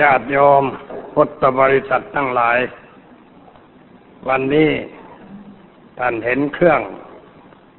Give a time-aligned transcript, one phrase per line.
[0.00, 0.64] ญาติโยม
[1.14, 2.58] พุทธบริษัททั้งหลาย
[4.28, 4.70] วันนี้
[5.98, 6.80] ท่านเห็นเครื่อง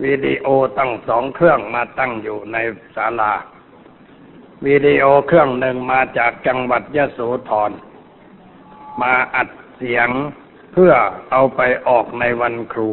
[0.03, 2.57] วิดีโอตั้งสองเครื่องมาตั้งอยู่ใน
[2.95, 3.33] ศาลา
[4.65, 7.19] วิดีโอเครื่องหนึ่งมาจากจังหวัดยะโส
[7.49, 7.71] ธร
[9.01, 10.09] มาอัดเสียง
[10.73, 10.93] เพื่อ
[11.31, 12.91] เอาไปออกในวันครู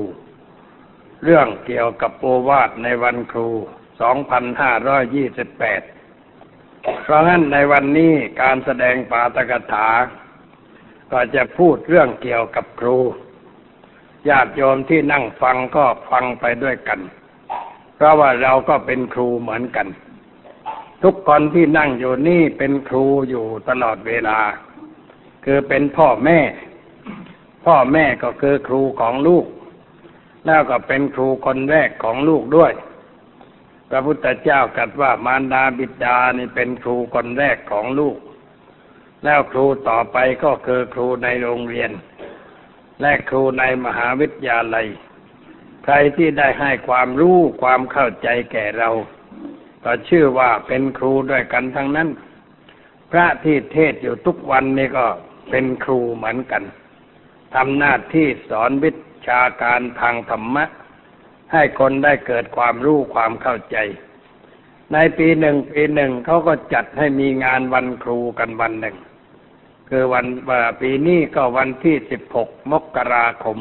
[1.24, 3.48] เรื่องเกี่ยวกับโอวาทในวันครู
[3.98, 6.01] 2528
[7.02, 8.12] เพราะงั้นในวันนี้
[8.42, 9.88] การแสดงปาตกถา
[11.12, 12.98] ก็จะพูดเรื่องเกี่ยวกับครู
[14.28, 17.00] ญาติโยมที่นั่งฟังก็ฟังไปด้วยกัน
[17.96, 19.86] เพราะว่าเราก็เป็นครูเหมือนกัน
[21.02, 24.38] ทุกคนที่นั่งอยู่นี่เป็นครูอยู่ตลอดเวลา
[25.44, 26.40] คือเป็นพ่อแม่
[27.64, 29.46] พ่อแม่ก็คือครูของลูก
[30.46, 32.72] แล้วก็เป็นครูคนแรกของลูกด้วย
[33.94, 38.16] พระพุทธเจ้าตรัสว่ามารดาบิดานี่เป็นครูคนแรกของลูก
[39.24, 41.90] แล้วครูต่อไปก็คือครูในโรงเรียน
[43.00, 44.86] และครูในมหาวิทยาลัย
[45.84, 48.90] ใครที่ได้ให้ความรู้ความเข้าใจแก่เรา
[49.84, 52.08] ก็ชื่อว่าเป็นครูด้วยกันทั้งนั้น
[53.10, 55.06] พระที่เทศอยู่ทุกวันนี่ก็
[55.50, 56.62] เป็นครูเหมือนกัน
[57.54, 58.90] ทำหน้าที่สอนวิ
[59.28, 60.64] ชาการทางธรรมะ
[61.52, 63.76] ให้คนได้เกิดความรู้ความเข้าใจ
[64.92, 68.96] ในปีหนึ่งปีหนึ่งเขาก็จัดให้มีงานวันครูกันวันหนึ่ง
[69.88, 70.26] คือวัน
[70.80, 73.58] ปีนี้ก็วันที่สิบหกมกราคม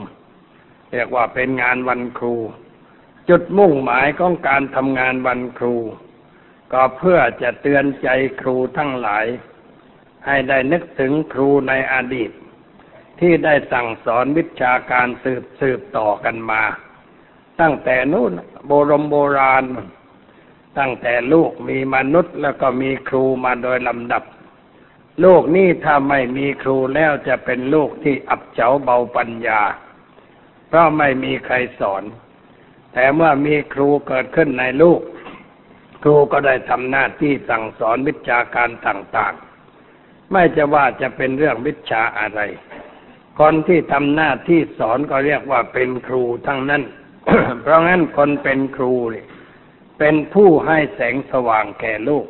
[0.92, 2.36] เรียกว่าเป็นงานวันครู
[3.30, 5.76] จุดมุ่งหมายของการทำงานวันครู
[6.74, 8.10] ก็เพื่อจะเตือนใจ
[8.42, 9.26] ครูทั้งหลาย
[10.26, 12.32] ให้ได้นึกถึงครูในอดีต
[13.20, 16.64] ที่ได้สั่งสอนวิชาการสืบสืบต่อกันมา
[17.62, 18.32] ตั้งแต่นู้น
[18.66, 19.64] โบรมโบราณ
[20.80, 24.24] ตั้งแต่ลูกมีมนุษย์แล้วก็มีครูมาโดยลำดับ
[25.22, 29.62] โลกนี้ถ้าไม่มีครูแล้วจะเป็นโลกที่อับเฉาเบาปัญญา
[30.68, 32.04] เพราะไม่มีใครสอน
[32.94, 35.02] แต่เมื่อมีครูเกิดขึ้นในลูก
[36.04, 42.42] ครูก็ได้ทำหน้าที่สั่งสอนวิชาการต่างๆ ไม่จะว่าจะเป็นเรื่องวิชาอะไร
[43.40, 46.84] คนที่ทำหน้าที่สอนก็เรียกว่าเป็นครูทั้งนั้น
[47.62, 48.94] เพราะงั้นคนเป็นครู
[50.00, 52.26] เป็นผู้ให้แสงสว่างแก่ลูก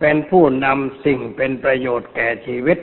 [0.00, 2.78] เป็นผู้นำสิ่งเป็นประโยชน์แก่ชีวิต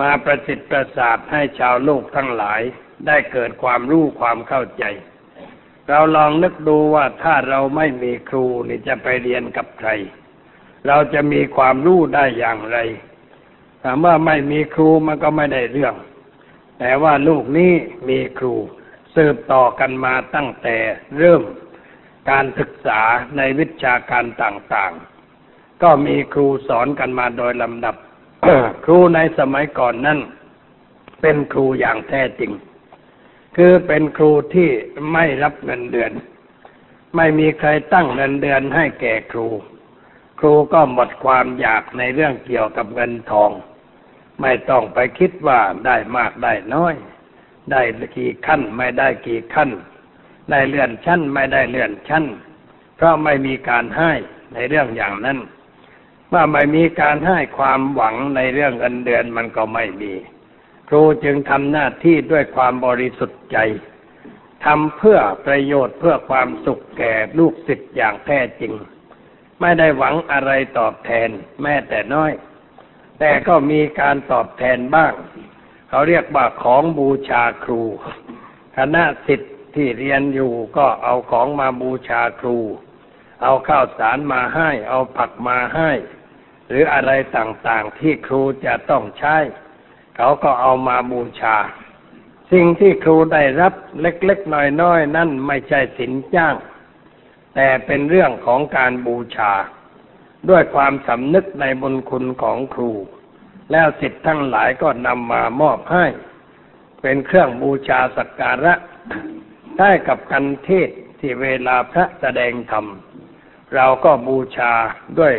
[0.00, 2.60] มาประสิทธิ์ประสาทให้ชาวโลกทั้งหลาย
[3.06, 4.84] ได้เกิดความรู้ความเข้าใจ
[5.88, 9.90] เราลองนึกดูว่าถ้าเราไม่มีครูนี่จะไปเรียนกับใคร
[10.86, 12.78] เราจะมีความรู้ได้อย่างไร
[13.82, 15.94] ถามว่าไม่มีครูมันก็ไม่ได้เรื่อง
[16.78, 17.72] แต่ว่าลูกนี้
[18.08, 18.54] มีครู
[19.14, 20.76] สืบต่อกันมาตั้งแต่
[21.18, 21.42] เริ่ม
[22.30, 23.00] การศึกษา
[23.36, 27.96] ในวิชาการต่างๆ ก็มีครูสอนกันมาโดยลำดับ
[28.84, 30.18] ครูในสมัยก่อนนั้น
[31.20, 32.52] เป็นครูอย่างแท้จริง
[33.56, 34.68] คือเป็นครูที่
[35.12, 36.12] ไม่รับเงินเดือน
[37.16, 39.48] ไม่มีใครตั้งเงินเดือนให้แก่ครู
[40.40, 43.50] ครูก็หมดความอยากในเรื่องเกี่ยวกับเงินทอง
[44.40, 46.94] ไม่ต้องไปคิดว่าได้มากได้น้อย
[47.70, 47.82] ได้
[48.16, 49.70] กี่ขั้นไม่ได้กี่ขั้น
[50.50, 52.24] ได้เลื่อนชั้นไม่ได้เลื่อนชั้น
[52.96, 54.12] เพราะไม่มีการให้
[54.54, 55.38] ในเรื่องอย่างนั้น
[56.28, 60.12] เมื่อไม่มีการให้ความหวังในเรื่องเงินเดือนมันก็ไม่มี
[60.88, 63.58] ครูจึงทำหน้าที่ด้วยความบริสุทธิ์ใจ
[64.64, 68.72] ทำเพื่อประโยชน์เพื่อความสุขแก่ลูกศิษย์อย่างแท้จริง
[69.60, 71.28] ไม่ได้หวังอะไรตอบแทน
[71.62, 72.32] แม้แต่น้อย
[73.18, 75.12] แต่ก็มีการตอบแทนบ้าง
[75.94, 77.82] เขาเรียกว่าของบูชาครู
[78.76, 82.58] คณะศิษย์ที่เรียนอยู่ก็เอาของมาบูชาครู
[83.42, 85.90] เอาข้าวสารมาให้ เอาผักมาให้
[86.68, 89.36] หรืออะไรต่างๆที่ครูจะต้องใช้
[90.16, 91.56] เขาก็เอามาบูชา
[92.52, 96.54] สิ่งที่ครูได้รับเล็กๆน้อยๆนั่นไม่ใช่สินจ้าง
[97.54, 99.52] แต่เป็นเรื่องของการบูชา
[100.50, 102.92] ด้วยความสำนึกในบุญคุณของครู
[103.72, 106.06] แล้วสิทธิ์ทั้งหลายก็นำมามอบให้
[107.02, 108.74] เป็นเครื่องบูชาสักการะ
[109.78, 110.88] ได้กับกันเทศ
[111.18, 112.86] ที่เวลาพระแสดงธรรม
[113.74, 114.72] เราก็บูชา
[115.18, 115.34] ด้วย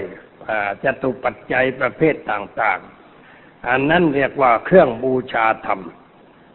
[0.83, 5.79] จตุปัจจัยประเภทต่างๆ อันนั้นเรียกว่าเครื่องบูชาธรรม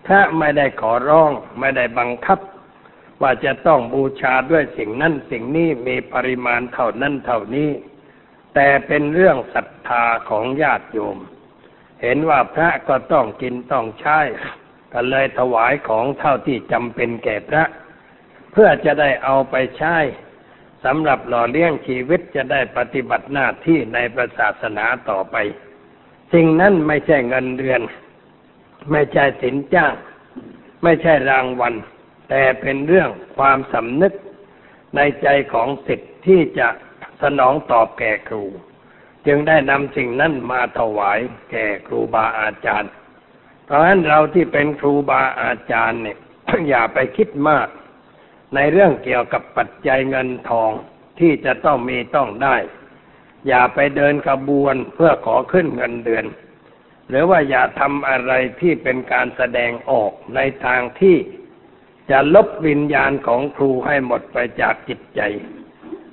[0.07, 2.39] พระไม่ได้ขอร้องไม่ได้บังคับ
[3.23, 7.71] ว่าจะต้องบูชาด้วยสิ่งนั้นสิ่งนี้มีปริมาณเท่านั้นเท่านี้
[8.55, 11.19] แต่เป็นเรื่องศรัทธาของญาติโยม
[12.03, 14.19] เห็นว่าพระก็ต้องกินต้องใช้
[14.93, 17.65] ก็เลยถวายของเท่าที่จำเป็นแก่พระ
[18.53, 19.97] เพื่อจะได้เอาไปใช้
[20.85, 25.37] สำหรับหล่อเลี้ยงชีวิตจะได้ปฏิบัติหน้าที่ในประศาสนาต่อไป
[26.33, 27.81] สิ่งนั้นไม่ใช่เงินเดือน
[28.93, 29.95] ไม่ใช่สินจ้าง
[30.83, 31.75] ไม่ใช่รางวัล
[32.29, 34.13] แต่เป็นเรื่องความสำนึก
[34.97, 36.69] ในใจของสิทธิ์ที่จะ
[37.23, 38.45] สนองตอบแก่ครู
[39.27, 41.19] จึงได้นำสิ่งนั้นมาถวาย
[41.51, 42.93] แก่ครูบาอาจารย์
[43.65, 46.19] เพราะฉะนั้นเราที่เป็นครูบาอาจารย์เนี่ย
[46.69, 47.69] อย่าไปคิดมาก
[48.55, 50.71] ในเรื่องเกี่ยวกับปัจจัยเงินทอง
[51.19, 52.57] ที่จะต้องมีต้องได้
[53.49, 56.25] อย่าไปเดินขบวนเพื่อขอขึ้นเงินเดือน
[57.09, 61.17] หรือว่าอย่าทำอะไรที่เป็นการแสดงออกในทางที่
[62.11, 65.21] จะลบวิญญาณของครูให้หมดไปจากจิตใจ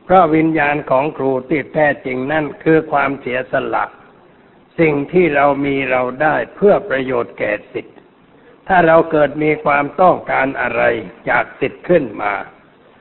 [0.05, 3.85] เพราะวิญญาณของครูที่แท้จริงนั่นคือความเสียสละ
[4.79, 7.95] สิ่งที่เรามีเราได้เพื่อประโยชน์แก่สิทธิ์
[8.67, 10.81] ถ้าเราเกิดมีความต้องการอะไร
[11.29, 12.33] จากสิทธิ์ขึ้นมา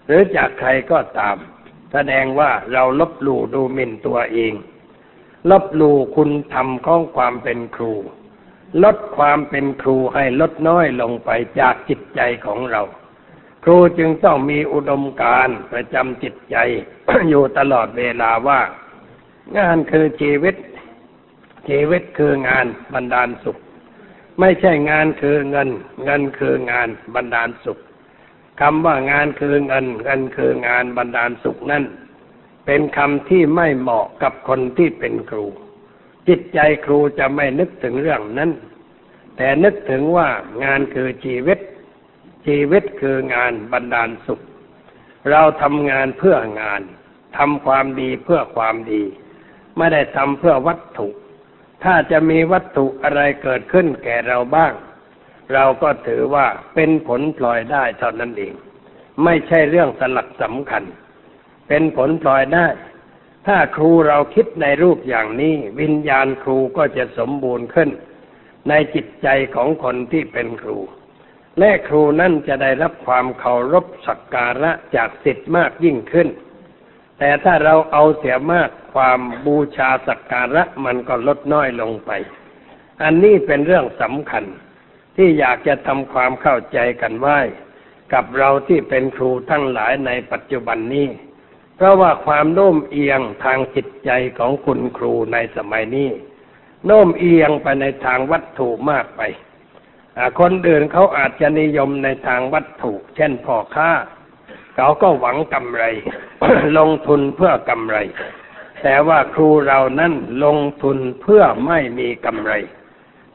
[0.07, 1.37] หรือจากใครก็ตาม
[1.93, 4.55] แสดงว่าเราลบหลู่ดูหมิ่นตัวเอง
[5.51, 7.95] ลบหลู่คุณธรรมของความเป็นครู
[8.83, 11.31] ลดความเป็นครูให้ลดน้อยลงไป
[11.61, 12.83] จากจิตใจของเรา
[13.65, 16.57] ครูจึงต้องมีอุดมการประจำจิตใจ
[17.29, 18.61] อยู่ตลอดเวลาว่า
[19.59, 20.55] งานคือชีวิต
[21.69, 23.59] ชีวิตคืองานบรรดาลสุข
[24.41, 25.69] ไม่ใช่งานคือเงิน
[26.05, 27.79] เงินคืองานบรรดาลสุข
[28.61, 31.85] คำว่างานคือเงิน เงินคืองานบรรดาลสุขนั่น
[32.67, 35.47] เป็นคำที่ไม่เหมาะกับคนที่เป็นครู
[36.29, 38.51] จิตใจครูจะไม่นึกถึงเรื่องนั้น
[39.37, 40.29] แต่นึกถึงว่า
[40.65, 41.59] งานคือชีวิต
[42.47, 44.41] ชีวิตคืองานบรรดาลสุข
[45.31, 46.83] เราทำงานเพื่องาน
[47.39, 49.03] ทำความดีเพื่อความดี
[49.77, 51.09] ไม่ได้ทำเพื่อวัตถุ
[51.85, 54.73] ถ้าจะมีวัตถุอะไรเกิดขึ้นแก่เราบ้าง
[55.53, 58.55] เราก็ถือว่าเป็นผลพลอยได้เท่านั้นเอง
[59.25, 60.85] ไม่ใช่เรื่องสลักสำคัญ
[61.69, 62.67] เป็นผลพลอยได้
[63.47, 67.91] ถ้าครูเราคิดในรูปอย่างนี้ วิญญาณครูก็จะสมบูรณ์ขึ้น
[68.69, 70.79] ในจิตใจของคนที่เป็นครู
[71.59, 76.29] และครูนั่นจะได้รับความเคารพสักการะจากสิทธิ์มากยิ่งขึ้น
[77.19, 82.11] แต่ถ้าเราเอาเสียมากความบูชาสักการะมันก็ลดน้อยลงไป
[83.03, 84.45] อันนี้เป็นเรื่องสำคัญ
[85.17, 87.39] ที่อยากจะทำความเข้าใจกันไว้
[88.13, 91.09] กับเราที่เป็นครูทั้งหลายในปัจจุบันนี้
[91.77, 96.11] เพราะว่าความโน้มเอียงทางจิตใจของคุณครูในสมัยนี้
[96.87, 99.21] โน้มเอียงไปในทางวัตถุมากไป
[100.41, 103.91] คนอื่นเขาอาจจะนิยมในทางวัตถุ เช่นพ่อค้า
[104.77, 105.85] เขาก็หวังกำไร
[106.79, 107.97] ลงทุนเพื่อกำไร
[108.83, 110.13] แต่ว่าครูเรานั้น
[110.45, 112.53] ลงทุนเพื่อไม่มีกำไร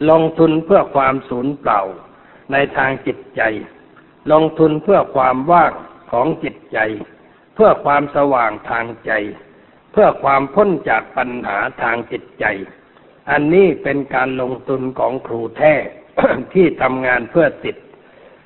[0.10, 1.81] ลงทุนเพื่อความสูญเปล่า
[2.52, 3.42] ในทางจิตใจ
[4.31, 5.74] ลงทุนเพื่อความว่าง
[6.12, 6.80] ของจิตใจ
[7.56, 9.12] เพื่อความสว่างทางใจ
[9.92, 12.46] เพื่อความพ้นจากปัญหาทางจิตใจ
[13.30, 15.74] อันนี้เป็นการลงทุนของครูแท้
[16.54, 17.75] ที่ทำงานเพื่อติด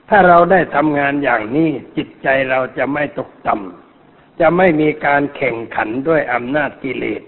[0.10, 7.22] ถ้าเราได้ทำงานอย่างนี้จิตใจเราจะไม่ตกต่ำจะไม่มีการแข่งขันด้วยอำนาจกิเลส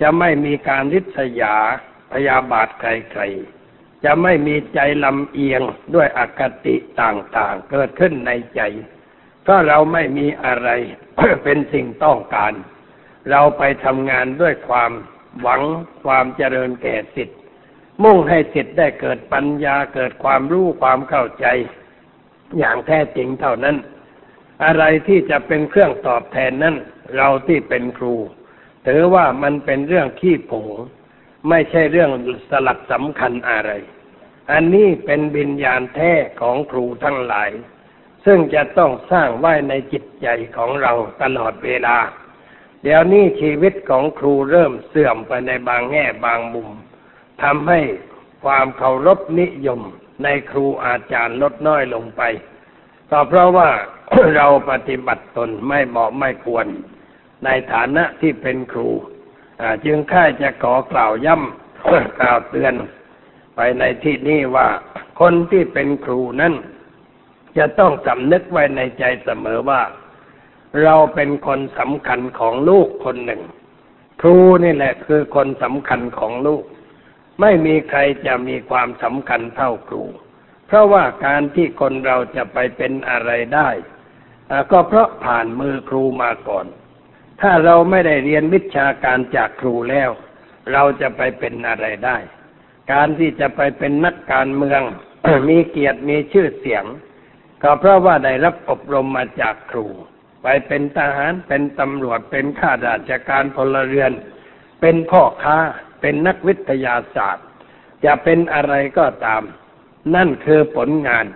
[0.00, 1.54] จะไม่มีการริษยา
[2.12, 5.62] พยาบาทใครๆ จะไม่มีใจลำเอียง
[5.94, 8.60] ด้วยอคติต่างๆ เกิดขึ้นในใจ
[9.48, 10.68] ก็เราไม่มีอะไร
[11.44, 12.52] เป็นสิ่งต้องการ
[13.30, 14.92] เราไปทำงานด้วยความ
[15.40, 15.62] หวัง
[16.04, 17.36] ความเจริญแก่สิทธิ
[18.02, 21.46] มุ่งให้สิทธิ์ได้เกิดปัญญาเกิดความรู้ความเข้าใจ
[22.58, 23.76] อย่างแท้จริงเท่านั้น
[24.64, 26.76] อะไรที่จะเป็นเครื่องตอบแทนนั้น
[27.16, 28.14] เราที่เป็นครู
[28.86, 30.68] ถือว่ามันเป็นเรื่องขี้ผง
[31.48, 32.10] ไม่ใช่เรื่อง
[32.50, 33.70] สลักสำคัญอะไร
[34.52, 37.50] อันนี้เป็นวิญญาณแท้ของครูทั้งหลาย
[38.24, 41.96] ซึ่งจะต้องสร้างไว้ในจิตใจของเราตลอดเวลา
[42.82, 46.70] เดี๋ยวนี้ชีวิตของครูเริ่มเสื่อมไปในบางแง่บางมุม
[47.42, 47.80] ทำให้
[48.44, 49.80] ความเคารพนิยม
[50.24, 52.22] ในครูอาจารย์ลดน้อยลงไป
[53.10, 53.68] ก็เพราะว่า
[54.36, 56.66] เราปฏิบัติตนไม่เหมาะไม่ควร
[57.44, 58.88] ในฐานะที่เป็นครู
[59.84, 62.74] จึงค่าจะขอกล่าวย่ำกล่าวเตือน
[63.56, 64.68] ไปในที่นี้ว่า
[65.20, 66.54] คนที่เป็นครูนั้น
[67.58, 69.82] จะต้องสำนึกไว้ในใจเสมอว่า
[70.82, 73.42] เราเป็นคนสำคัญของลูกคนหนึ่ง
[74.20, 76.62] ครูนี่แหละคือคนสำคัญของลูก
[77.40, 80.04] ไม่มีใครจะมีความสำคัญเท่าครู
[80.66, 83.68] เพราะว่าการที่คนเราจะไปเป็นอะไรได้
[84.72, 86.66] ก็เพราะผ่านมือครูมาก่อน
[87.40, 90.10] ถ้าเราไม่ได้เรียนวิชาการจากครูแล้ว
[90.72, 92.16] เราจะไปเป็นอะไรได้
[92.92, 94.82] การที่จะไปเป็นนักการเมือง
[95.48, 96.84] มีเกียรติมีชื่อเสียง
[97.62, 99.86] ก็เพราะว่าได้รับอบรมมาจากครู
[100.42, 104.12] ไปเป็นทหารเป็นตำรวจเป็นข้าราชการพลเรือน
[104.80, 105.58] เป็นพ่อค้า
[106.02, 107.46] เป็นนักวิทยาศาสตร์
[108.04, 109.42] จะเป็นอะไรก็ตาม
[110.14, 111.26] นั่นคือผลงาน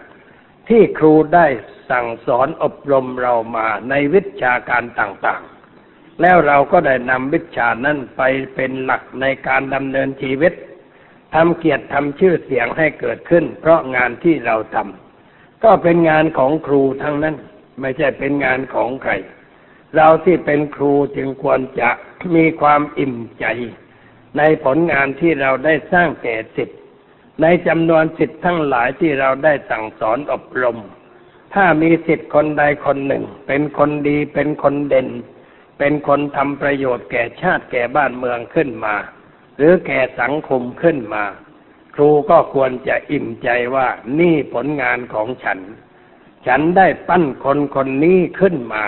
[0.68, 1.46] ที่ครูได้
[1.90, 8.22] สั่งสอนอบรมเรามาในวิชาการต่างๆ แล้วเราก็ได้นำวิชานั้นไป
[8.54, 10.52] เป็นหลักในการดำเนินชีวิต
[11.34, 17.36] ทำเกียรติทำชื่อเสียงให้เกิดขึ้น เพราะงานที่เราทำก็เป็นงานของครูทั้งนั้น
[17.80, 19.12] ไม่ใช่เป็นงานของใคร
[19.96, 21.90] เราที่เป็นครูจึงควรจะ
[22.34, 23.44] มีความอิ่มใจ
[24.38, 26.78] ในผลงานที่เราได้สร้างแก่สิทธิ์
[27.42, 30.78] ในจำนวนสิทธิ์ทั้งหลายที่เราได้สั่งสอนอบรม
[31.54, 35.08] ถ้ามีสิทธิ์คนใดคนหนึ่ง เป็นคนดีเป็นคนเด่น
[35.78, 38.94] เป็นคนทำประโยชน์แก่ชาติแก่บ้านเมืองขึ้นมา
[39.56, 41.24] หรือแก่สังคมขึ้นมา
[41.94, 43.88] ครูก็ควรจะอิ่มใจว่า
[44.18, 45.58] นี่ผลงานของฉัน
[46.46, 48.84] ฉันได้ปั้นคนคนนี้ขึ้นมา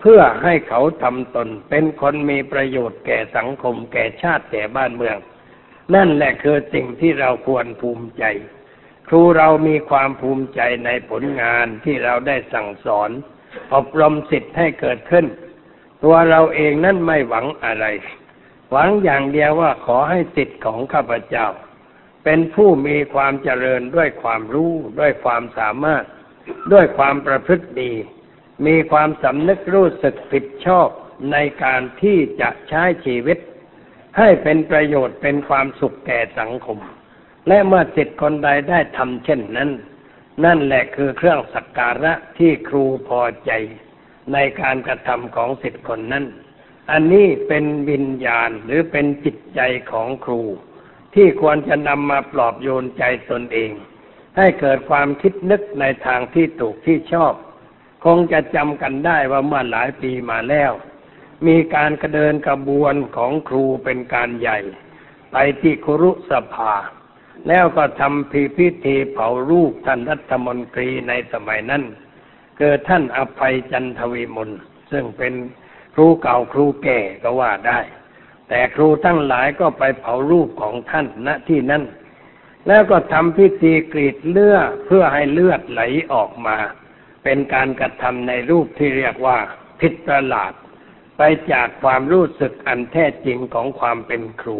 [0.00, 5.16] เพื่อให้เขาทำตนเป็นคนมีประโยชน์แก่สังคม แก่ชาติแก่บ้านเมือง
[5.94, 8.24] นั่นแหละคือสิ่งที่เราควรภูมิใจ
[9.08, 13.10] ครูเรามีความภูมิใจในผลงานที่เราได้สั่งสอน
[13.74, 15.26] อบรมสิทธิ์ให้เกิดขึ้น
[16.04, 17.86] ตัวเราเองนั่นไม่หวังอะไร
[18.70, 21.46] หวังอย่างเดียวว่าขอให้สิทธิ์ของข้าพเจ้า
[22.24, 26.04] เป็นผู้มีความเจริญด้วยความรู้ด้วยความสามารถ
[26.72, 27.92] ด้วยความประพฤติดี
[28.66, 30.88] มีความสำนึกรู้สึกผิดชอบ
[31.32, 33.38] ในการที่จะใช้ชีวิต
[34.18, 36.78] ให้เป็นประโยชน์เป็นความสุขแก่สังคม
[37.48, 39.70] และเมื่อสิทธิคนใดได้ทำเช่นนั้น
[40.44, 43.50] นั่นแหละคือเครื่องสักการะที่ครูพอใจ
[44.32, 46.24] ในการกระทำของสิทธิ์คนนั้น
[46.90, 49.60] อันนี้เป็นวิญญาณหรือเป็นจิตใจ
[49.92, 50.42] ของครู
[51.14, 53.70] ที่ควรจะนำมาปลอบโยนใจตนเอง
[54.36, 57.32] ให้เกิดความคิดนึกในทางที่ถูกที่ชอบ
[58.04, 60.72] คงจะจำกันได้ว่าเมื่อหลายปีมาแล้ว
[61.46, 64.58] มีการกระเดินกระบวนของครูเป็นการใหญ่
[65.32, 66.74] ไปที่ครุสภา
[67.48, 71.82] แล้วก็ทำพิพิธีเผารูปท่านรัฐมนตรีในสมัยนั้น
[72.58, 74.50] เกิดท่านอภัยจันทวีมน
[74.90, 75.34] ซึ่งเป็น
[75.94, 77.80] ครูเก่าครูแก่ก็ว่าได้
[78.48, 81.82] แต่ครูทั้งหลายก็ไปเผารูปของท่านณที่นั้น
[82.68, 85.80] แล้วก็ทำพิธีกรีดเลือดเพื่อให้เลือดไหล
[86.12, 86.56] ออกมา
[87.30, 89.38] เป็นการกระทำในรูปที่เรียกว่า
[89.80, 90.52] ผิดประหลาด
[91.18, 94.58] ไปจากความรู้สึกอันแท้จริงของความเป็นครู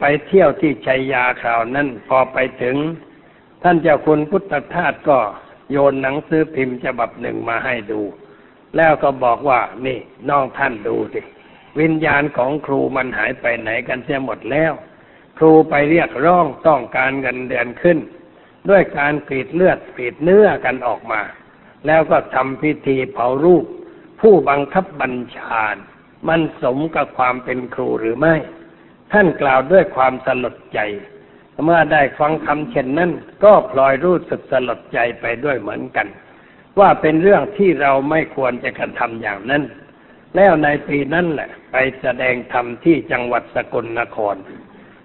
[0.00, 2.76] ไปเที่ยวที่ชัยยาคราวนั้นพอไปถึง
[3.62, 5.18] ท่านเจ้าคุณพุทธทาสก็
[5.70, 8.00] โยนหนังสือพิมพ์ฉบับหนึ่งมาให้ดู
[8.76, 9.98] แล้วก็บอกว่านี่
[10.28, 11.20] น้องท่านดูสิ
[11.80, 14.72] วิญญาณของครูมันหายไปไหนกันเสียหมดแล้ว
[15.38, 17.98] ครูไปเรียกร้องต้องการเงินเดือนขึ้น
[18.68, 21.22] ด้วยการกรีดเลือดกรีดเนื้อกันออกมา
[21.86, 23.64] แล้วก็ทำพิธีเผารูป
[24.20, 25.62] ผู้บังคับบัญชา
[26.28, 28.34] มันสมกับความเป็นครูหรือไม่
[29.12, 30.80] ท่านกล่าวด้วยความสลดใจ
[31.64, 33.10] เมื่อได้ฟังคำเช่นนั้น
[33.44, 36.08] ก็พลอยรู้สึกสลดใจไปด้วยเหมือนกัน
[36.78, 39.62] ว่าเป็นเรื่องที่เราไม่ควรจะกระทำอย่างนั้น
[40.36, 44.36] แล้วในปีนั้นแหละ ไปแสดงธรรมที่จังหวัดสกลนคร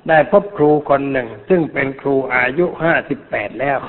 [0.10, 3.80] ได้พบครูคนหนึ่ง ซึ่งเป็นครูอายุห้าสิบแปดแล้ว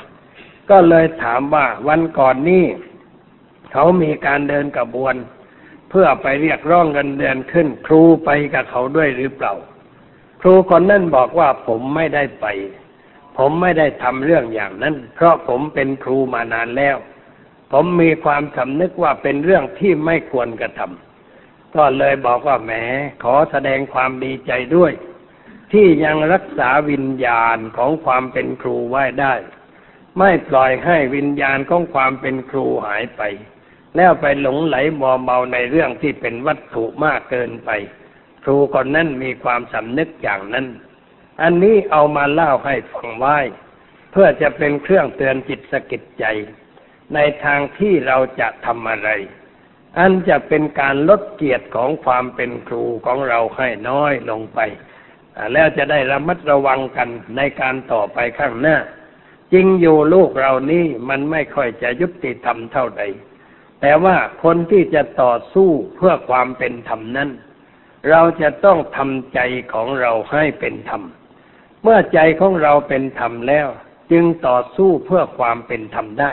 [0.71, 2.65] ก็เลยถามว่าวันก่อนนี้
[3.73, 5.15] เขามีการเดินกระบวน
[5.91, 9.55] เพื่อไปเรียกร้องเงินเดือนขึ้น ครูไปกับเขาด้วยหรือเปล่า
[10.41, 12.47] ครูคนนั้นบอกว่าผมไม่ได้ไป
[13.39, 16.97] ผมไม่ได้ทำเรื่องอย่างนั้น เพราะผมเป็นครูมานานแล้ว
[17.73, 22.73] ผมมีความสำนึกว่าเป็นเรื่องที่ไม่ควรกระทำก็เลยบอกว่าแหม
[23.23, 24.93] ขอแสดงความดีใจด้วย
[25.73, 29.35] ที่ยังรักษาวิญญาณของความเป็นครูไว้ได้
[30.19, 33.23] ไม่ปล่อยให้วิญญาณของความเป็นครูหายไป
[33.97, 37.71] แล้วไปหลงไหลมัวเมาในเรื่องที่เป็นวัตถุมากเกินไป
[38.45, 40.67] ครูคนนั้นมีความสำนึกอย่างนั้น
[41.43, 43.39] อันนี้เอามาเล่าให้ฟังไว้
[44.13, 46.25] เพื่อจะเป็นเครื่องเตือนจิตสกิดใจ
[47.15, 49.11] ในทางที่เราจะทำอะไร
[49.99, 54.61] อันจะเป็นการลดเกียรติของความเป็นครูของเราให้น้อยลงไป
[55.53, 58.77] แล้วจะได้ระมัดระวังกันในการต่อไปข้างหน้า
[59.55, 63.03] จริงอยู่ลูกเรานี่มันไม่ค่อยจะยุติธรรมเท่าใด
[63.81, 67.31] แต่ว่าคนที่จะต่อสู้เพื่อความเป็นธรรมนั้น
[68.11, 69.41] เราจะต้องทำใจ
[69.73, 71.03] ของเราให้เป็นธรรม
[71.83, 73.69] เมื่อใจของเราเป็นธรรมแล้ว
[74.13, 76.33] จึงต่อสู้เพื่อความเป็นธรรมได้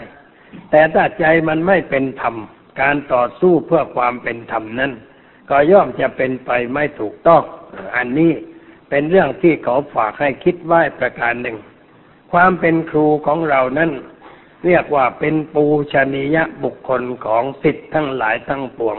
[0.72, 2.36] แต่ถ้าใจมันไม่เป็นธรรม
[2.82, 4.92] การต่อสู้เพื่อความเป็นธรรมนั้น
[5.50, 7.44] ก็ย่อมจะเป็นไปไม่ถูกต้อง
[7.96, 8.34] อันนี้
[8.90, 11.58] เป็นเรื่องที่เขาฝากให้คิดไว้ประการหนึ่ง
[12.32, 13.92] ความเป็นครูของเรานั้น
[14.66, 18.98] เรียกว่าเป็นปูชนียบุคคลของสิทธิ์ทั้งหลายทั้งปวง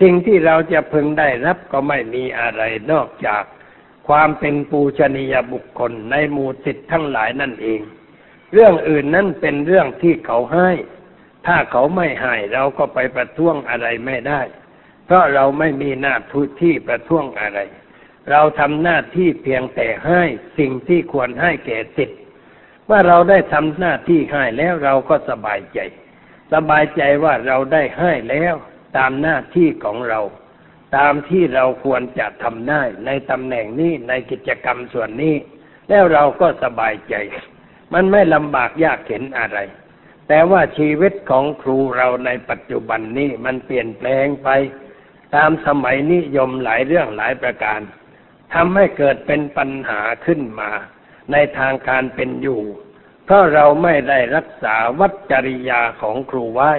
[0.00, 2.62] สิ่งที่เราจะพึงได้รับก็ไม่มีอะไร
[2.92, 3.42] นอกจาก
[4.08, 7.80] ความเป็นปูชนียบุคคลในหมู่สิทธิ์ทั้งหลายนั่นเอง
[8.52, 10.70] เรื่องอื่นนั้นเป็นเรื่องที่เขาให้
[11.46, 14.40] ถ้าเขาไม่ให้เราก็ไปประท้วงอะไรไม่ได้
[15.06, 17.58] เพราะเราไม่มีหน้าทุที่ประท้วงอะไร
[18.30, 20.22] เราทำหน้าที่เพียงแต่ให้
[20.58, 22.20] สิ่งที่ควรให้แก่สิทธิ์
[22.90, 25.78] ว่าเราได้ทำหน้าที่ให้แล้วเราก็สบายใจ
[26.52, 28.54] สบายใจว่าเราได้ให้แล้ว
[28.96, 30.20] ตามหน้าที่ของเรา
[30.96, 35.34] ตามที่เราควรจะทำได้ในตำแหน่งนี้ในกิจกรรมส่วนนี้
[35.88, 37.14] แล้วเราก็สบายใจ
[37.94, 39.58] มันไม่ลำบากยากเข็นอะไร
[40.28, 44.48] แต่ว่าชีวิตของครูเราในปัจจุบันนี้มันเปลี่ยนแปลงไป
[45.36, 47.80] ตามสมัยนิยมหลายเรื่องหลายประการ
[48.54, 50.70] ทำให้เกิดเป็นปัญหาขึ้นมา
[51.32, 52.62] ในทางการเป็นอยู่
[53.24, 56.72] เพราะเราไม่ได้รักษาวัจริยาของครูไว้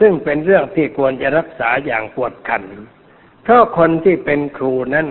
[0.00, 2.64] ซึ่งเป็นเรื่องที่ควรจะรักษาอย่างปวดขัน
[3.42, 5.06] เพราะคนที่เป็นครูนั้น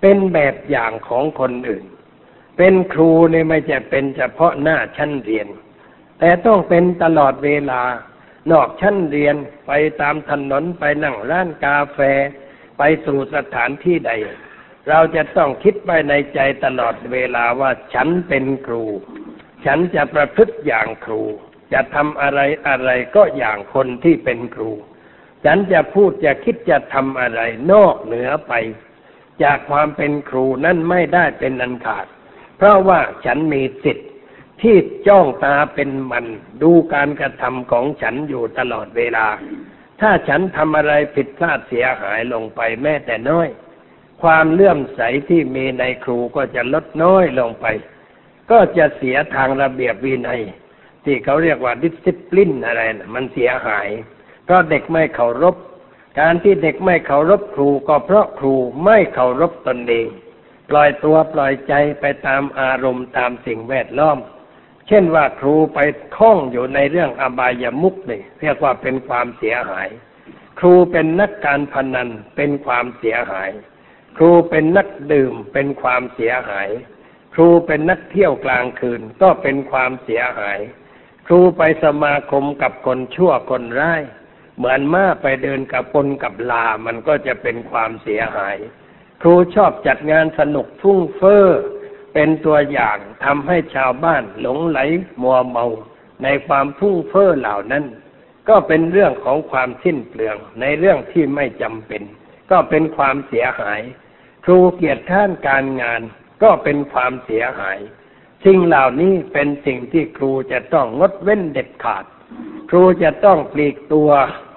[0.00, 1.84] เป็นแบบอย่างของคนอื่น
[2.58, 5.48] เป็นครูนี่ไม่จะเป็นเฉพาะหน้าชั้นเรียน
[6.18, 7.82] แต่ต้องเป็นตลอดเวลา
[8.52, 9.36] นอกชั้นเรียน
[9.66, 11.98] ไปตามถนนไปนั่งร้านกาแฟ
[12.78, 14.12] ไปสู่สถานที่ใด
[14.88, 18.84] เราจะต้องคิดไปในใจตลอดเวลาว่าฉันเป็นครู
[19.66, 21.22] ฉันจะประพฤติอย่างครู
[21.72, 24.70] จะทำอะไรอะไรก็อย่างคนที่เป็นครู
[25.44, 27.40] ฉันจะพูดจะคิดจะทำอะไร
[27.72, 28.52] นอกเหนือไป
[29.42, 32.06] จากความเป็นครูนั่นไม่ได้เป็นอันขาด
[32.56, 34.10] เพราะว่าฉันมีสิทธิ์
[34.62, 36.26] ที่จ้องตาเป็นมัน
[36.62, 39.26] ดูการกระทำของฉันอยู่ตลอดเวลา
[40.00, 43.48] ถ้าฉันทำอะไรผิดพลาดเสียหายลงไปแม้แต่น้อย
[44.22, 47.66] ความเลื่อมใสที่มีในครูก็จะลดน้อยลงไป
[48.50, 50.42] ก็จะเสียทางระเบียบวินัย
[51.04, 53.88] ที่เขาเรียกว่าดิสซิปลินอะไรนะมันเสียหาย
[54.44, 55.56] เพราะเด็กไม่เคารพ
[56.20, 60.06] การที่เด็กไม่เคารพครูก็เพราะครูไม่เคารพตนเอง
[60.70, 64.18] ปล่อยตัวปล่อยใจไปตามอารมณ์ตามสิ่งแวดล้อม
[64.88, 65.78] เช่นว่าครูไป
[66.16, 69.88] คล้องอยู่ในเรื่องอบายามุกนี่เรียกว่าเป็นความเสียหาย
[70.58, 73.50] ครูเป็นนักการพนันเป็นความเสียหาย
[74.16, 76.70] ครูเป็นนักดื่มเป็นความเสียหาย
[77.34, 80.58] ครูเป็นนักเที่ยวกลางคืนก็เป็นความเสียหาย
[81.26, 84.02] ครูไปสมาคมกับคนชั่วคนร้าย
[84.56, 88.56] เหมือนม้าไปเดินกับปนกับลามันก็จะเป็นความเสียหาย
[89.22, 91.46] ครูชอบจัดงานสนุกฟุ้งเฟ้อ
[92.14, 94.78] เป็นตัวอย่างทำให้ชาวบ้านหลงไหล
[95.22, 95.66] มัวเมา
[96.22, 97.84] ในความฟุ้งเฟ้อเหล่านั้น
[98.48, 102.02] ก็เป็นเรื่องของความสิ้นเปลืองในเรื่องที่ไม่จำเป็น
[102.50, 103.80] ก็เป็นความเสียหาย
[104.44, 106.02] ครูเกียรติท่านการงาน
[106.42, 107.78] ก็เป็นความเสียหาย
[108.44, 112.04] สิ่งเหล่านี้เป็นสิ่งที่ครูจะต้องงดเว้นเด็ดขาด
[112.70, 114.10] ครูจะต้องปลีกตัว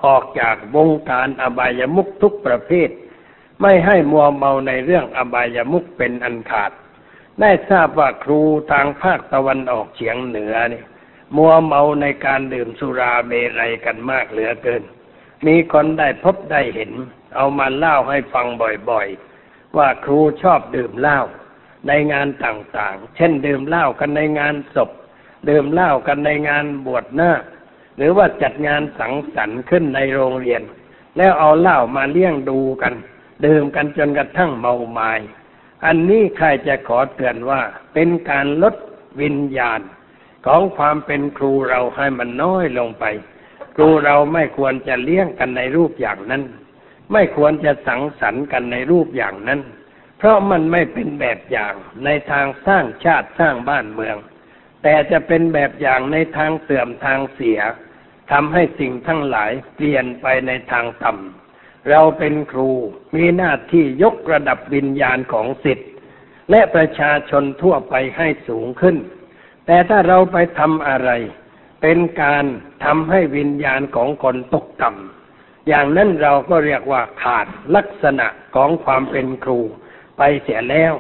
[0.05, 2.89] ออกจากวงการอบายมุขทุกประเภท
[3.61, 6.71] ไม่ให้มัวเมาในเรื่องอบายมุขเป็นอันขาด
[7.41, 8.39] ได้ทราบว่าครู
[8.71, 10.85] ทางภาคตะวันออกเฉียงเหนือเนี่ย
[11.35, 14.83] มัวเมาในการดื่มสุราเมรัยกันมากเหลือเกิน
[15.47, 16.91] มีคนได้พบได้เห็น
[17.35, 18.47] เอามาเล่าให้ฟัง
[18.89, 19.34] บ่อยๆ
[19.77, 21.19] ว่าครูชอบดื่มเหล้า
[21.87, 24.89] ในงานต่างๆ เช่น ดื่มเหล้ากันในงานศพ
[25.49, 27.31] ดื่มเหล้ากันในงานบวชหน้า
[27.97, 30.61] หรือว่าจัดงานสังสรรค์ขึ้นในโรงเรียน
[31.17, 32.93] แล้วเอาเหล้ามาเลี้ยงดูกัน
[33.45, 35.13] ดื่มกันจนกระทั่งเมาไมา้
[35.85, 37.61] อันนี้ใครจะขอเตือนว่า
[37.93, 38.75] เป็นการลด
[39.21, 39.79] วิญญาณ
[40.45, 43.05] ของความเป็นครูเราให้มันน้อยลงไป
[43.75, 46.43] ครูเราไม่ควรจะเลี้ยงกันในรูปอย่างนั้น
[47.13, 49.61] ไม่ควรจะสังสรรค์กันในรูปอย่างนั้น
[50.17, 51.73] เพราะมันไม่เป็นแบบอย่าง
[52.05, 54.17] ในทางสร้างชาติสร้างบ้านเมือง
[54.83, 57.59] แต่จะเป็นแบบอย่างในทางเสื่อมทางเสีย
[58.31, 62.71] ทำให้สิ่งทั้งหลายเปลี่ยนไปในทางต่ำเราเป็นครู
[63.15, 65.89] มีหน้าที่ยกระดับวิญญาณของสิทธิ์
[66.51, 68.97] และประชาชนทั่วไปให้สูงขึ้น
[69.65, 71.09] แต่ถ้าเราไปทำอะไร
[71.81, 72.45] เป็นการ
[72.85, 75.14] ทำให้วิญญาณของคนตกต่ำ
[75.67, 79.59] อย่างนั้นเราก็เรียกว่าขาดลักษณะของความเป็นครู
[80.17, 80.93] ไปเสียแล้ว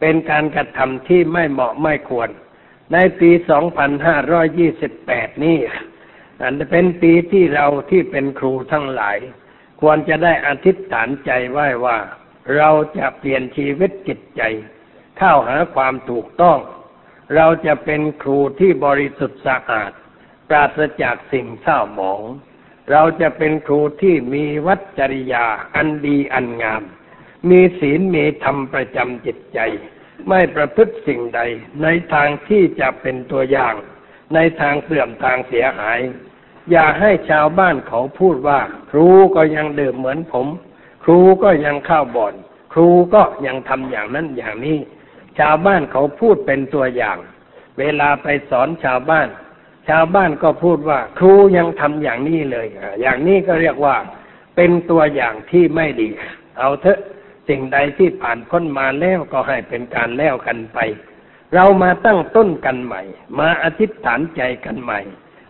[0.00, 2.28] เป็นการกระทำที่ไม่เหมาะไม่ควร
[2.92, 3.30] ในปี
[4.56, 5.58] 2528 นี้
[6.42, 9.18] อันเป็นปีที่เราที่เป็นครูทั้งหลาย
[9.80, 11.98] ควรจะได้อธิษฐานใจไว้ว่า
[12.56, 14.42] เราจะเปลี่ยนชีวิตจิตใจ
[15.18, 16.58] เข้าหาความถูกต้อง
[17.36, 19.92] เราจะเป็นครูที่บริสุทธิ์สะอาด
[20.48, 22.22] ปราศจากสิ่งเศร้าหมอง
[22.90, 26.82] เราจะเป็นครูที่มีวัจริยาอันดีอันงาม
[27.48, 29.58] มีศีลมีธรรมประจำจิตใจ
[30.28, 31.40] ไม่ประพฤติสิ่งใด
[31.82, 33.74] ในทางที่จะเป็นตัวอย่าง
[34.34, 35.98] ในทางเสื่อมทางเสียหาย
[36.70, 40.46] อย่าให้ชาวบ้านเขาพูดว่า ครูก็ยังดื่มเหมือนผม
[41.04, 42.38] ครูก็ยังข้าวบ่อนค
[42.72, 44.78] ครูก็ยังทำอย่างนั้นอย่างนี้
[45.38, 47.18] ชาวบ้านเขาพูดเป็นตัวอย่าง
[47.78, 49.28] เวลาไปสอนชาวบ้าน
[49.88, 53.96] ชาวบ้านก็พูดว่า ครูยังทำอย่างนี้เลยอะอย่างนี้ก็เรียกว่า
[54.56, 56.08] เป็นตัวอย่างที่ไม่ดี
[56.58, 56.98] เอาเถอะ
[57.48, 60.78] สิ่งใดที่ผ่านพ้นมาแล้วก็ให้เป็นการแล้วกันไป
[61.54, 63.02] เรามาตั้งต้นกันใหม่
[63.38, 65.00] มาอธิษฐานใจกันใหม่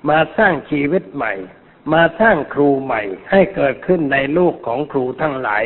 [0.09, 1.33] มาสร้างชีวิตใหม่
[1.93, 5.65] มาสร้างครูใหม่ ให้เกิดขึ้นในลูกของครูทั้งหลาย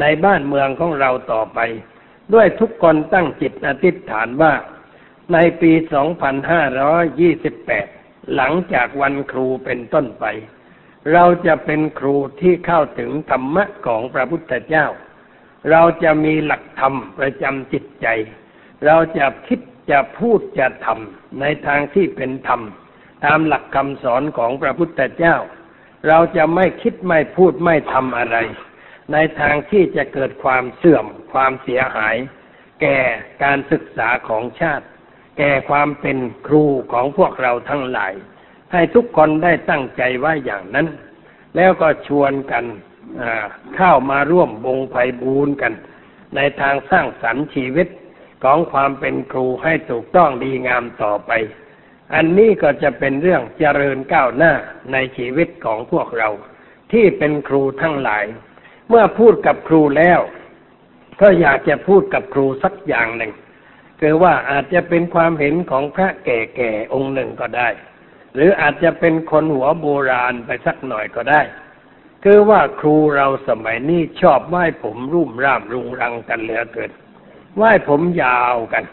[0.00, 1.58] ในบ้านเมืองของเราต่อไป
[2.34, 4.52] ด้วยทุกคนตั้งจิตอธิษฐานว่า
[5.32, 7.95] ในปี 2528
[8.34, 10.24] หลังจากวันครูเป็นต้นไป
[11.12, 14.86] เราจะเป็นครูที่เข้าถึงธรรมะของพระพุทธเจ้า
[15.70, 18.06] เราจะมีหลักธรรมประจำจิตใจ
[18.86, 19.60] เราจะคิด
[19.90, 22.60] จะพูดจะทำในทางที่เป็นธรรม
[23.24, 25.36] ตามหลักคำสอนของพระพุทธเจ้า
[26.08, 28.36] เราจะไม่คิดไม่พูดไม่ทำอะไร
[29.12, 32.16] ในทางที่จะเกิดความเสื่อมความเสียหาย
[32.80, 32.98] แก่
[33.42, 34.86] การศึกษาของชาติ
[35.38, 38.12] แก่ความเป็นครูของพวกเราทั้งหลาย
[38.72, 40.86] ให้ทุกคนได้ตั้งใจไว้อย่างนั้น
[41.56, 42.64] แล้วก็ชวนกัน
[43.76, 45.72] เข้ามาร่วมบงไพบูรณ์กัน
[46.36, 47.88] ในทางสร้างสรรค์ชีวิต
[48.44, 51.32] ของความเป็นครูให้ถูกต้องดีงามต่อไป
[52.14, 54.52] อันนี้ก็จะเป็นเรื่องเจริญก้าวหน้า
[54.92, 56.28] ในชีวิตของพวกเรา
[56.92, 58.24] ที่เป็นครูทั้งหลาย
[58.88, 60.20] เมื่อพูดกับครูแล้ว
[61.20, 63.32] ก็อยากจะพูดกับครูสักอย่างหนึ่ง
[64.00, 67.68] คือว่าอาจจะเป็นความเห็นของพระแก่ๆองค์หนึ่งก็ได้
[68.34, 71.40] หรืออาจจะเป็นคนหัวโบราณไปสักหน่อยก็ได้
[72.24, 76.90] คือว่าครูเราสมัยนี้ชอบไหว้ผมรุ่มร่ามรุงรังกันเหลือเกิน
[77.56, 78.84] ไหว้ผมยาวกัน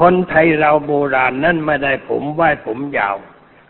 [0.00, 3.16] คนไทยเราโบราณนั่นไม่ได้ผมไหว้ผมยาว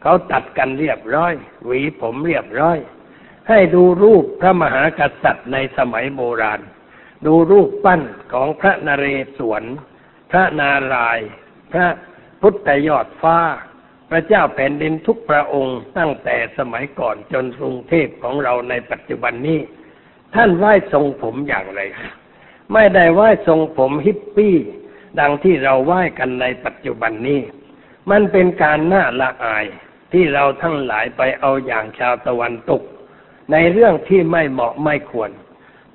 [0.02, 1.32] เขาตัดกันเรียบร้อย
[1.64, 2.78] หวีผมเรียบร้อย
[3.48, 6.60] ให้ดูรูปพระมหากษัตริย์ในสมัยโบราณ
[7.26, 9.06] ดูรูปปั้นของพระนเร
[9.36, 9.62] ศวร
[10.32, 11.28] พระนารายณ์
[11.72, 11.88] พระ
[12.40, 13.38] พุทธยอดฟ้า
[14.10, 19.60] พระเจ้าแผ่นดินทุกพระองค์ตั้งแต่สมัยก่อนจนกรุงเทพของเราในปัจจุบันนี้
[20.34, 21.80] ท่านไหว้ทรงผมอย่างไร
[22.72, 24.56] ไม่ได้ไหว้ทรงผมฮิปปี้
[25.20, 27.40] ดังที่เราไหว้กันในปัจจุบันนี้
[28.10, 29.66] มันเป็นการน่าละอาย
[30.12, 32.82] ที่เราทั้งหลายไปเอาอย่างชาวตะวันตก
[33.52, 35.30] ในเรื่องที่ไม่เหมาะไม่ควร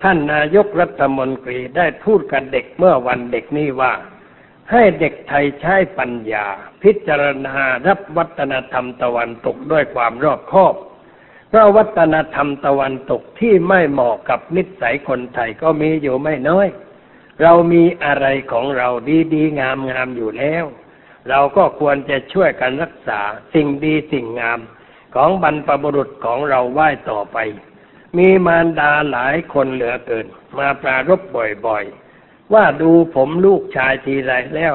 [0.04, 3.94] ท่านนายกรัฐมนตรีได้พูดกับเด็กเมื่อวันเด็กนี้ว่า
[4.72, 6.46] ให้เด็กไทยใช้ปัญญา
[6.84, 7.56] พิจารณา
[7.88, 10.76] รับวัฒนธรรมตะวันตกด้วยความรอบคอบ
[11.50, 16.68] เพราะวัฒนธรรมตะวันตกที่ไม่เหมาะกับนิสัยคนไทยก็มีอยู่ไม่น้อย
[17.42, 18.90] เรามีอะไรของเรา
[19.34, 20.66] ดีๆงามๆอยู่แล้ว
[21.30, 23.22] เราก็ควรจะช่วยกันรักษา
[23.54, 24.60] สิ่งดีสิ่งงาม
[25.16, 27.38] ของบรรพบุรุษของเราไหว้ต่อไป
[28.18, 30.26] มีมารดาหลายคนเหลือเกิน
[30.58, 32.07] มาปรารบบ่อยๆ
[32.54, 34.74] ว่าดูผมลูกชายทีไรแล้ว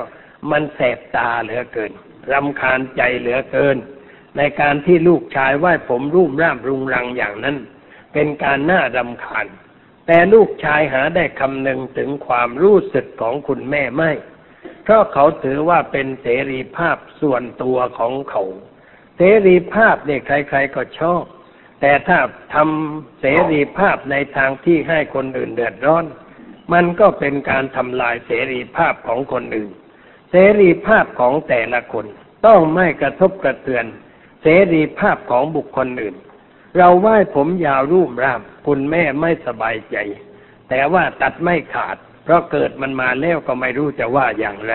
[0.50, 1.92] มันแสบตาเหลือเกิน
[2.32, 3.76] รำคาญใจเหลือเกิน
[4.36, 7.56] ในการที่ลูกชายไหว้ผมรุ่มร่ามรุงรังอย่างนั้น
[8.12, 9.46] เป็นการน่ารำคาญ
[10.06, 14.10] แต่ลูกชายหาได้คำนึงถึงความรู้สึกของคุณแม่ไม่
[14.82, 18.42] เพราะเขาถือว่าเป็นเสรีภาพส่วนตัวของเขา
[19.16, 21.22] เสรีภาพเนี่ยใคร ๆก็ชอบ
[21.80, 22.18] แต่ถ้า
[22.54, 26.04] ทำเสรีภาพในทางที่ให้คนอื่นเดือดร้อน
[26.72, 29.72] มันก็เป็นการทำลายเสรีภาพของคนอื่น
[30.30, 32.06] เสรีภาพของแต่ละคน
[32.46, 33.86] ต้องไม่กระทบกระเทือน
[34.42, 36.16] เสรีภาพของบุคคลอื่น
[36.78, 39.96] เราไหว้ผมยาวรูปร่างคุณแม่ไม่สบายใจ
[40.68, 44.74] แต่ว่าตัดไม่ขาด เพราะเกิดมันมาแล้วก็ไม่รู้จะว่าอย่างไร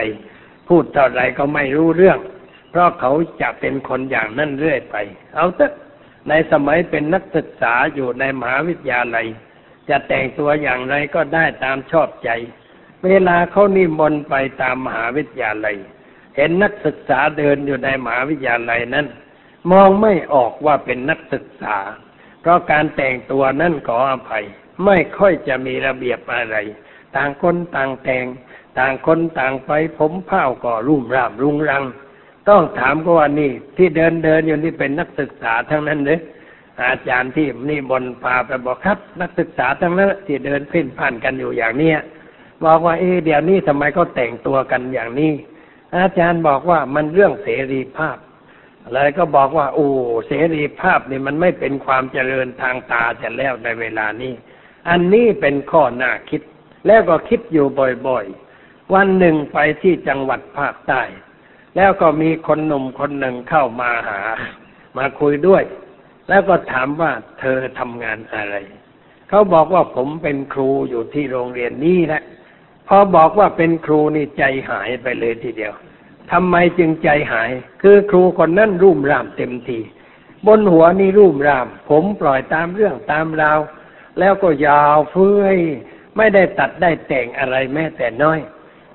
[0.67, 2.19] พูดเท่าไรก็ไม่รู้เรื่อง
[2.71, 4.95] เพราะเขาจะเป็นคนอย่างนั้นเรื่อยไป
[5.35, 5.73] เอาเถอะ
[6.29, 9.27] ในสมัยเป็นนักศึกษาอยู่ในมหาวิทยาลัย
[9.89, 12.29] จะแต่งตัวอย่างไรก็ได้ตามชอบใจ
[13.05, 15.77] เวลาเขานิมนต์ไปตามมหาวิทยาลัย
[16.35, 19.07] เห็นนักศึกษาเดินอยู่ในมหาวิทยาลัยนั้น
[19.71, 21.77] มองไม่ออกว่าเป็นนักศึกษา
[22.41, 24.45] เพราะการแต่งตัวนั่นขออภัย
[24.85, 26.57] ไม่ค่อยจะมีระเบียบอะไร
[27.15, 28.25] ต่างคนต่างแต่ง
[28.79, 31.83] ต่างคนต่างไปผมเผ้าก็รุ่มรามรุงรัง
[32.49, 36.19] ต้องถามก็ว่านี่ที่เดินเดินอยู่นี่เป็นนักศึกษาทั้งนั้นเลย
[36.83, 41.97] อาจารย์ที่นี่บนพาไปบอกครับ นักศึกษาทั้งนั้นที่เดินเพ่นผ่านกันอยู่อย่างเนี้ย
[42.65, 45.33] บอกว่าเอเดี๋ยวนี้ทำไมเขาแต่งตัวกันอย่างนี้
[45.97, 48.17] อาจารย์บอกว่ามันเรื่องเสรีภาพ
[48.93, 49.87] เลยก็บอกว่า โอ้
[50.27, 54.33] เสรีภาพนี่มันไม่เป็นความเจริญทางตาจะแล้วในเวลานี้
[54.89, 56.41] อันนี้เป็นข้อหน้าคิด
[56.87, 57.65] แล้วก็คิดอยู่
[58.07, 61.01] บ่อยๆ วันหนึ่งไปที่จังหวัดภาคใต้
[61.75, 64.21] แล้วก็มีคนหนุ่มคนหนึ่งเข้ามาหา
[64.97, 65.63] มาคุยด้วย
[66.29, 68.55] แล้วก็ถามว่าเธอทำงานอะไร
[69.29, 72.23] เขาบอกว่าผมเป็นครูอยู่ที่โรงเรียนนี้แหละ
[72.87, 75.73] พอบอกว่าเป็นครูนี่ใจหายไปเลยทีเดียว
[76.31, 79.79] ทำไมจึงใจหาย คือครูคนนั้นรุ่มรามเต็มที
[80.47, 83.59] บนหัวนี่รุ่มราม ผมปล่อยตามเรื่องตามราว
[84.19, 85.57] แล้วก็ยาวเฟ้ย
[86.17, 88.39] ไม่ได้ตัดได้แต่งอะไรแม้แต่น้อย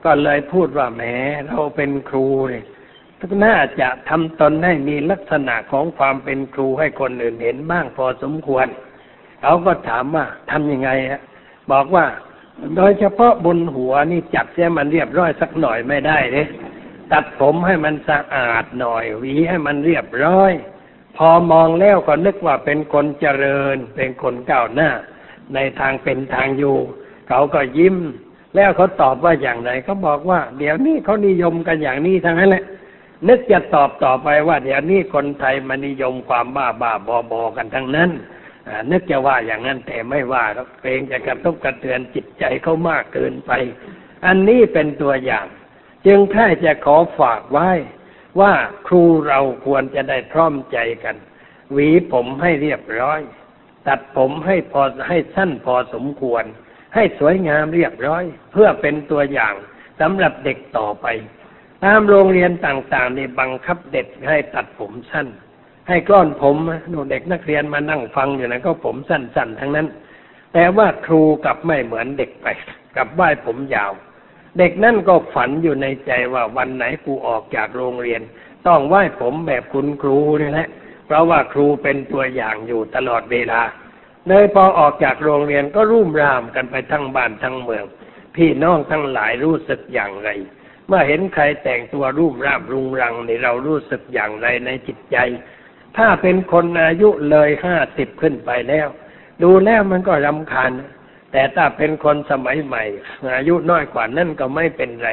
[0.04, 1.02] ก็เลยพูดว่าแหม
[1.46, 2.64] เราเป็นครูเนี่ย
[3.44, 8.66] น่าจะทำตนให้มีลักษณะของความเป็นครูให้คนอื่นเห็นบ้างพอสมควร
[9.42, 11.22] เขาก็ถามว่าทำยังไงฮะ
[11.72, 12.06] บอกว่า
[12.76, 16.46] โดยเฉพาะบนหัวนี่จับเสียมันเรียบร้อยสักหน่อยไม่ได้เลย
[17.12, 20.52] ตัดผมให้มันสะอาดหน่อยหวีให้มันเรียบร้อย
[21.16, 24.90] พอมองแล้วก็นึกว่าเป็นคนเจริญ เป็นคนก้าวหน้า
[25.54, 26.78] ในทางเป็นทางอยู่
[27.28, 27.96] เขาก็ยิ้ม
[28.56, 32.64] แล้วเขาตอบว่าอย่างไรเขาบอกว่า เดี๋ยวนี้เขานิยมกันอย่างนี้ทั้งนั้นแหละ
[33.28, 38.10] นึกจะตอบต่อไปว่าเดี๋ยวนี้คนไทยมานิยมความบ้าบ้าบอบอกันทั้งนั้น
[38.90, 40.44] นึกจะว่าอย่างนั้นแต่ไม่ว่า
[40.80, 43.52] เกรงจะกระทบกระเทือนจิตใจเขามากเกินไป
[44.26, 45.46] อันนี้เป็นตัวอย่าง
[46.06, 47.70] จึงแค่จะขอฝากไว้
[48.40, 48.52] ว่า
[48.86, 51.16] ครูเราควรจะได้พร้อมใจกัน
[51.72, 53.20] หวีผมให้เรียบร้อย
[53.86, 56.44] ตัดผมให้พอให้สั้นพอสมควร
[56.94, 59.54] ให้สวยงามเรียบร้อย เพื่อเป็นตัวอย่าง
[60.00, 61.06] สำหรับเด็กต่อไป
[61.84, 65.26] ตามโรงเรียนต่างๆนี่บังคับเด็กให้ตัดผมสั้น
[65.88, 66.56] ให้กล้อนผม
[66.90, 69.86] หนูเด็กนักเรียนมานั่งฟังอยู่นะก็ผมสั้นๆทั้งนั้น
[70.52, 72.46] แต่ว่าครูกับไม่เหมือนเด็กไป
[72.96, 73.92] กับไหว้ผมยาว
[74.58, 78.20] เด็กนั่นก็ฝันอยู่ในใจว่าวันไหนกูออกจากโรงเรียน
[78.66, 80.68] ต้องไหว้ผมแบบคุณครูนี่แหละ
[81.06, 83.60] เพราะว่าครูเป็นตัวอย่างอยู่ตลอดเวลา
[84.28, 87.84] เลยพอออกจากโรงเรียนก็รุ่มรามกันไปทั้งบ้านทั้งเมือง
[88.36, 90.30] พี่น้องทั้งหลายรู้สึกอย่างไร
[90.94, 95.16] มื่อเห็นใครแต่งตัวรูปร่างรุงรังในเรารู้สึกอย่างไรในจิตใจ
[95.96, 98.88] ถ้าเป็นคนอายุเลยห้าสิบขึ้นไปแล้ว
[99.42, 100.72] ดูแล้วมันก็รำคาญ
[101.32, 102.84] แต่ถ้าเป็นคนสมัยใหม่
[103.36, 105.10] อายุน้อยกว่านั่นก็ไม่เป็นไร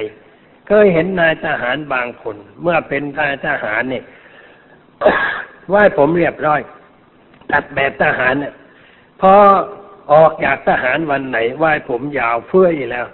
[0.68, 4.04] เคยเห็นนายทหารบางคน เมื่อเป็นนายทหารเนี่ย
[5.70, 6.62] ไหว้ผมเรียบร้อย
[7.52, 8.54] ตัดแบบทหารเนี่ย
[9.22, 9.34] พอ
[10.14, 13.06] ออกจากทหารวันไหนไหว้ผมยาวเฟื่อยแล้ว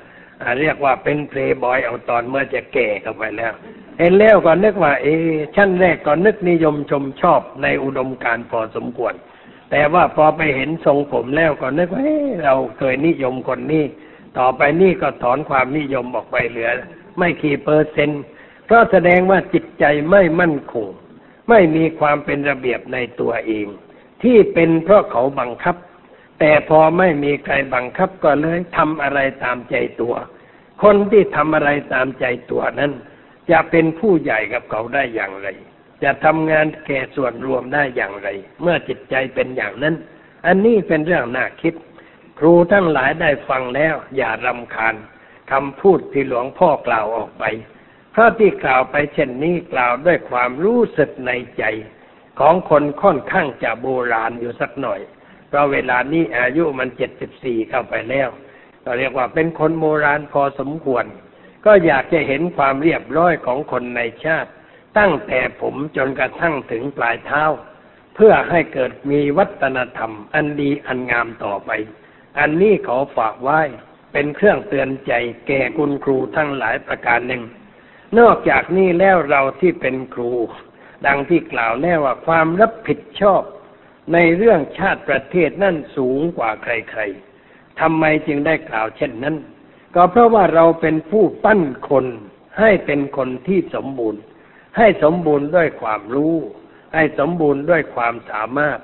[0.60, 3.54] เรียกว่าเป็นเพลย์บอยเอาตอนเมื่อจะแก่เข้าไปแล้ว
[4.00, 5.08] เห็นแล้วก็นึกว่า เอ
[5.56, 9.14] ชั้นแรกก็นึกนิยมชมชอบในอุดมการพอสมควร
[9.72, 12.02] แต่ว่าพอไปเห็นทรงผมแล้วก็นึกว่า
[12.44, 13.84] เราเคยนิยมคนนี้
[14.38, 16.70] ต่อไปนี่ก็ถอนความนิยมออกไปเหลือ
[17.18, 18.24] ไม่กี่เปอร์เซ็นต์
[18.72, 20.88] ก็แสดงว่าจิตใจไม่มั่นคง
[21.50, 23.68] ไม่มีความเป็นระเบียบในตัวเอง
[24.24, 25.76] ที่เป็นเพราะเขาบังคับ
[26.40, 30.16] แต่พอไม่มีใครบังคับก็เลยทำอะไรตามใจตัว
[30.84, 32.92] คนที่ทำอะไรตามใจตัวนั้น
[33.52, 35.48] จะเป็นผู้ใหญ่กับเขาได้อย่างไร
[36.04, 38.28] จะทำงานแก่ส่วนรวมได้อย่างไร
[38.62, 39.96] เมื่อจิตใจเป็นอย่างนั้น
[40.46, 41.74] อันนี้เป็นเรื่องน่าคิด
[42.40, 44.96] ครูทั้งหลายได้ฟังแล้ว อย่ารำคาญ
[45.52, 47.44] คำพูดที่หลวงพ่อกล่าวออกไป
[48.12, 51.64] เพราะที่กล่าวไปเช่นนี้กล่าวด้วยความรู้สึกในใจ
[52.40, 55.00] ของคนค่อนข้างจะโบราณอยู่สักหน่อย
[55.56, 58.30] ราะเวลานี้อายุมันเจ็ดสิบสี่เข้าไปแล้ว
[58.86, 61.06] ก็เรียกว่าเป็นคนโบราณพอสมควร
[61.66, 64.52] ก็อยากจะเห็นความเรียบร้อยของคนในชาติ
[64.98, 67.44] ตั้งแต่ผมจนกระทั่งถึงปลายเท้า
[68.16, 71.72] เพื่อให้เกิดมีวัฒนธรรม อันดีอันงามต่อไป
[72.40, 73.62] อันนี้ขอฝากไว้
[74.14, 75.14] เป็นเครื่องเตือนใจ
[75.48, 77.44] แก่คุณครูทั้งหลายประการหนึ่ง
[78.20, 80.32] นอกจากนี้แล้วเราที่เป็นครู
[81.06, 83.42] ดังที่กล่าวแล้วว่าความรับผิดชอบ
[84.14, 89.36] ในเรื่องชาติประเทศนั่นสูงกว่าใครๆทำไมจึงได้กล่าวเช่นนั้น
[89.96, 92.06] ก็เพราะว่าเราเป็นผู้ปั้นคน
[92.60, 94.22] ให้เป็นคนที่สมบูรณ์
[94.78, 96.36] ให้สมบูรณ์ด้วยความรู้
[96.94, 98.80] ให้สมบูรณ์ด้วยความสามารถ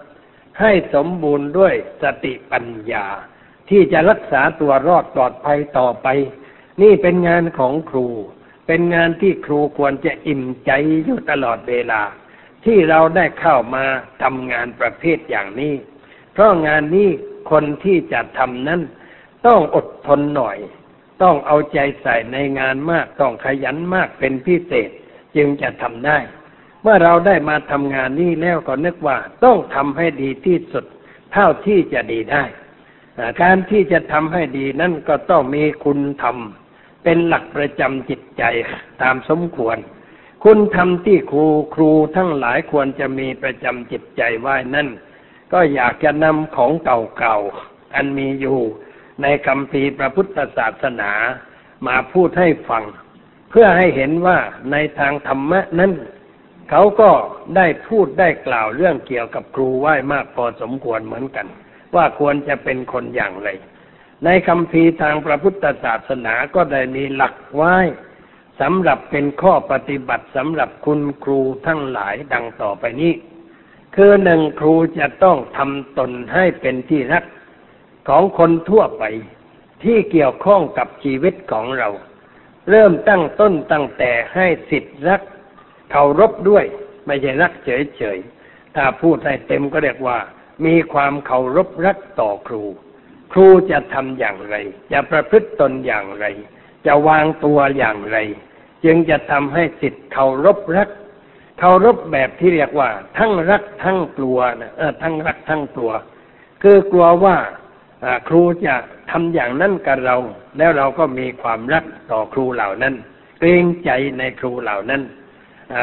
[0.62, 3.06] ให้สมบูรณ์ด้วยสติปัญญา
[3.70, 6.08] ที่จะรักษาตัวรอดปลอดภัยต่อไป
[6.82, 8.08] นี่เป็นงานของครู
[8.68, 10.72] เป็นงานที่ครูควรจะอิ่มใจ
[11.06, 12.02] อยู่ตลอดเวลา
[12.66, 13.86] ที่เราได้เข้ามา
[14.24, 15.74] ทำงานประเภทอย่างนี้
[16.34, 17.10] เพราะงานนี้
[17.52, 18.82] คนที่จะทำนั้น
[19.48, 20.58] ต้องอดทนหน่อย
[21.24, 24.90] ต้องเอาใจใส่ในงานมาก ต้องขยันมากเป็นพิเศษ
[25.36, 26.18] จึงจะทำได้
[26.82, 30.86] เมื่อเราได้มาทำงานนี้แล้วก็นึกว่า ต้องทำให้ดีที่สุด
[31.34, 32.44] เท่าที่จะดีได้
[33.42, 36.38] การที่จะทำให้ดีนั่นก็ต้องมีคุณธรรม
[37.04, 38.44] เป็นหลักประจำจิตใจ
[39.02, 39.78] ตามสมควร
[40.44, 44.88] คุณทำที่ครูครูทั้งหลายควรจะมีประจำจิตใจไว้นั่น
[45.54, 48.60] ก็อยากจะนำของเก่าๆ อันมีอยู่
[49.22, 51.12] ในคำพีพระพุทธศาสนา
[51.88, 52.84] มาพูดให้ฟัง
[53.50, 54.38] เพื่อให้เห็นว่า
[54.72, 55.92] ในทางธรรมะนั้น
[56.70, 57.12] เขาก็
[57.56, 61.48] ได้พูดได้กล่าวเรื่องเกี่ยวกับครูไหว้มากพอสมควรเหมือนกัน
[61.96, 63.50] ว่าควรจะเป็นคนอย่างไร
[64.26, 67.76] ในคำพีร์ทางพระพุทธศาสนาก็ได้มีหลักไว้
[68.62, 73.14] สำหรับเป็นข้อปฏิบัติสำหรับคุณครูทั้งหลายดังต่อไปนี้
[73.96, 77.24] คือหนึ่งครูจะต้องทำตนให้เป็นที่รัก
[78.10, 79.04] ของคนทั่วไป
[79.84, 81.90] ที่เกี่ยวข้องกับชีวิตของเรา
[82.70, 85.22] เริ่มตั้งต้นตั้งแต่ให้สิทธิ์รัก
[85.92, 86.66] เคารพด้วย
[87.06, 90.18] ไม่ใช่รักเฉยๆ ถ้าพูดให้เต็มก็เรียกว่า
[90.66, 92.64] มีความเคารพรักต่อครู
[93.32, 94.56] ครูจะทำอย่างไร
[94.92, 96.26] จะประพฤติตนอย่างไร
[96.86, 98.18] จะวางตัวอย่างไร
[98.86, 100.90] จึงจะทำให้สิทธิ์เคารพรัก
[101.60, 105.92] เคารพแบบที่เรียกว่า ทั้งรักทั้งกลัวนะเออทั้งรักทั้งกลัว
[106.62, 107.38] คือกลัวว่า
[108.28, 108.76] ครูจะ
[109.12, 110.16] ทำอย่างนั้นกับเรา
[110.58, 112.96] แล้วเราก็มีความรักต่อครูเหล่านั้น
[113.40, 115.02] เกรงใจในครูเหล่านั้น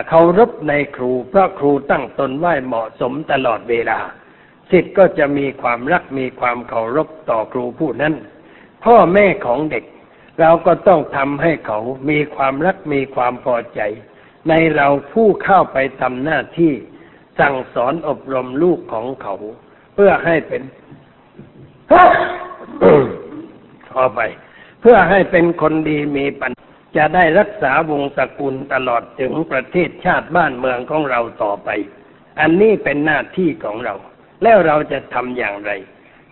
[0.08, 3.98] เคารพในครูเพราะครูตั้งตนไหวเหมาะสมตลอดเวลา
[4.70, 8.14] สิทธิ์ก็จะมีความรักมีความเคารพต่อครูผู้นั้น
[8.84, 9.84] พ่อแม่ของเด็ก
[10.40, 11.78] เราก็ต้องทำให้เขา
[12.10, 13.80] มีความรักมีความพอใจ
[14.48, 16.72] ในเราผู้เข้าไปทำหน้าที่
[17.40, 19.34] สั่งสอนอบรมลูกของเขา
[19.94, 20.62] เพื่อให้เป็น
[23.92, 24.20] ขอไป
[24.80, 26.52] เพื่อให้เป็นคนดีมีปัญ
[26.96, 31.68] จะได้รักษาวงศกุลตลอดถึงประเทศชาติบ้านเมืองของเราต่อไป
[32.40, 33.94] อันนี้เป็นหน้าที่ของเรา
[34.42, 35.70] แล้วเราจะทำอย่างไร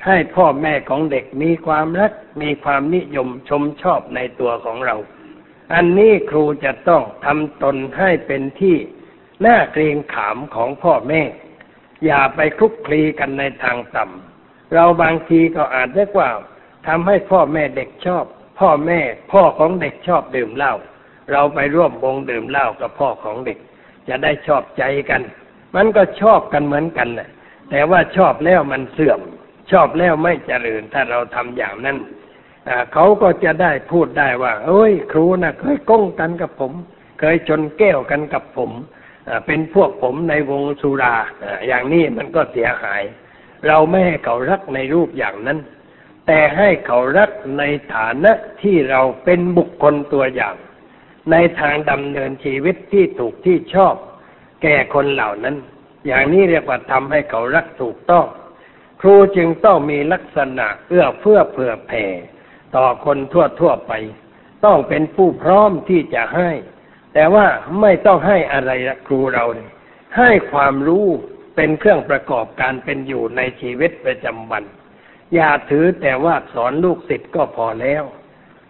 [0.06, 4.96] ให้พ่อแม่ของเด็กมีความรัก มีความนิยมชมชอบในตัวของเรา
[5.74, 8.76] อันนี้ครูจะต้องทำตนให้เป็นที่
[9.46, 11.22] น่าเกรงขามของพ่อแม่
[12.04, 16.28] อย่าไปคลุกคลีกันในทางต่ำเราบางทีก็อาจเรียกว่า
[16.86, 18.24] ทำให้พ่อแม่เด็กชอบ
[18.60, 19.00] พ่อแม่
[19.32, 20.74] พ่อของเด็กชอบดื่มเหล้า
[21.32, 23.58] เราไปร่วมวงดื่มเหล้ากับพ่อของเด็ก
[24.08, 25.22] จะได้ชอบใจกัน
[25.76, 27.28] มันก็ชอบกันเหมือนกันแหละ
[27.70, 29.20] แต่ว่าชอบแล้วมันเสื่อม
[29.70, 31.98] ชอบแล้วไม่เจริญ ถ้าเราทำอย่างนั้น
[32.92, 36.72] เขาก็จะได้พูดได้ว่าเอ้ย ครูนะ่ะเคยก้งกันกับผม
[37.18, 38.70] เคยชนแก้วกันกับผม
[39.46, 41.14] เป็นพวกผมในวงสุรา
[41.66, 43.02] อย่างนี้มันก็เสียหาย
[43.66, 45.58] เราไม่ให้เขารักในรูปอย่างนั้น
[46.26, 47.62] แต่ให้เขารักใน
[47.94, 50.54] ฐานะที่เราเป็นบุคคลตัวอย่าง
[51.30, 53.94] ในทางดำเนินชีวิตที่ถูกที่ชอบ
[54.62, 55.56] แก่คนเหล่านั้น
[56.06, 58.26] อย่างนี้เรียกว่าทำให้เขารักถูกต้อง
[59.00, 62.06] ครูจึงต้องมีลักษณะเอื้อเฟื้อเผื่อแผ่
[62.76, 63.92] ต่อคนทั่วทั่วไป
[64.64, 66.50] ต้องเป็นผู้พร้อมที่จะให้
[67.14, 67.46] แต่ว่า
[67.80, 68.70] ไม่ต้องให้อะไร
[69.06, 71.06] ครูเราเให้ความรู้
[71.56, 74.64] เป็นเครื่องประกอบการเป็นอยู่ในชีวิตประจำวัน
[75.34, 78.04] อย่าถือแต่ว่าสอนลูกศิษย์ก็พอแล้ว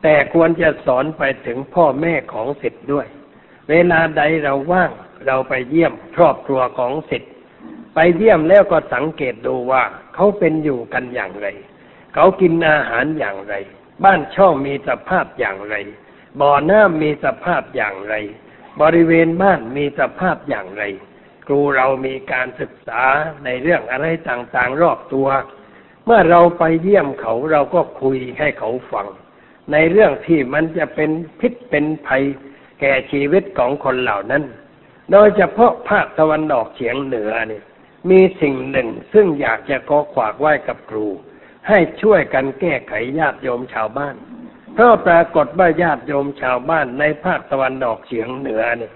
[0.02, 3.06] แต่ควรจะสอนไปถึงพ่อแม่ของศิษย์ด้วย
[3.70, 4.90] เวลาใดเราว่าง
[5.26, 7.32] เราไปเยี่ยมครอบครัวของศิษย์
[7.94, 9.82] ไปเยี่ยมแล้วก็สังเกตดูว่า
[10.16, 11.48] เขาเป็นอยู่กันอย่างไร
[12.14, 13.54] เขากินอาหารอย่างไร
[14.04, 15.74] บ้านช่องมีสภาพอย่างไร
[16.40, 18.14] บ่อน้ำมีสภาพอย่างไร
[18.80, 20.84] บริเวณบ้านมีสภาพอย่างไร
[21.46, 23.02] ครูเรามีการศึกษา
[23.44, 25.28] ในเรื่องอะไรต่างๆรอบตัว
[26.04, 29.06] เมื่อเราไปเยี่ยมเขาเราก็คุยให้เขาฟัง
[29.72, 32.22] ในเรื่องที่มันจะเป็นพิษเป็นภัย
[32.80, 34.42] แก่ชีวิตของคนเหล่านั้น
[35.12, 37.60] โดยเฉพาะภาคตะวันออกเฉียงเหนือนี่
[38.10, 41.06] มีสิ่งหนึ่ง ซึ่งอยากจะขอขวากไหว้กับครู
[41.68, 44.16] ให้ช่วยกันแก้ไขญาติโยมชาวบ้าน
[44.74, 48.92] เพราะปรากฏว่าญาติโยมชาวบ้านในภาคตะวันออกเฉียงเหนือเนี่ย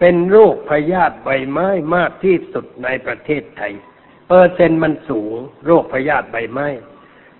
[0.00, 3.72] เป็นโรคพยาธิใบไม้มากที่สุดในประเทศไทย
[4.28, 5.34] เปอร์เซ็นต์มันสูง
[5.66, 6.68] โรคพยาธิใบไม้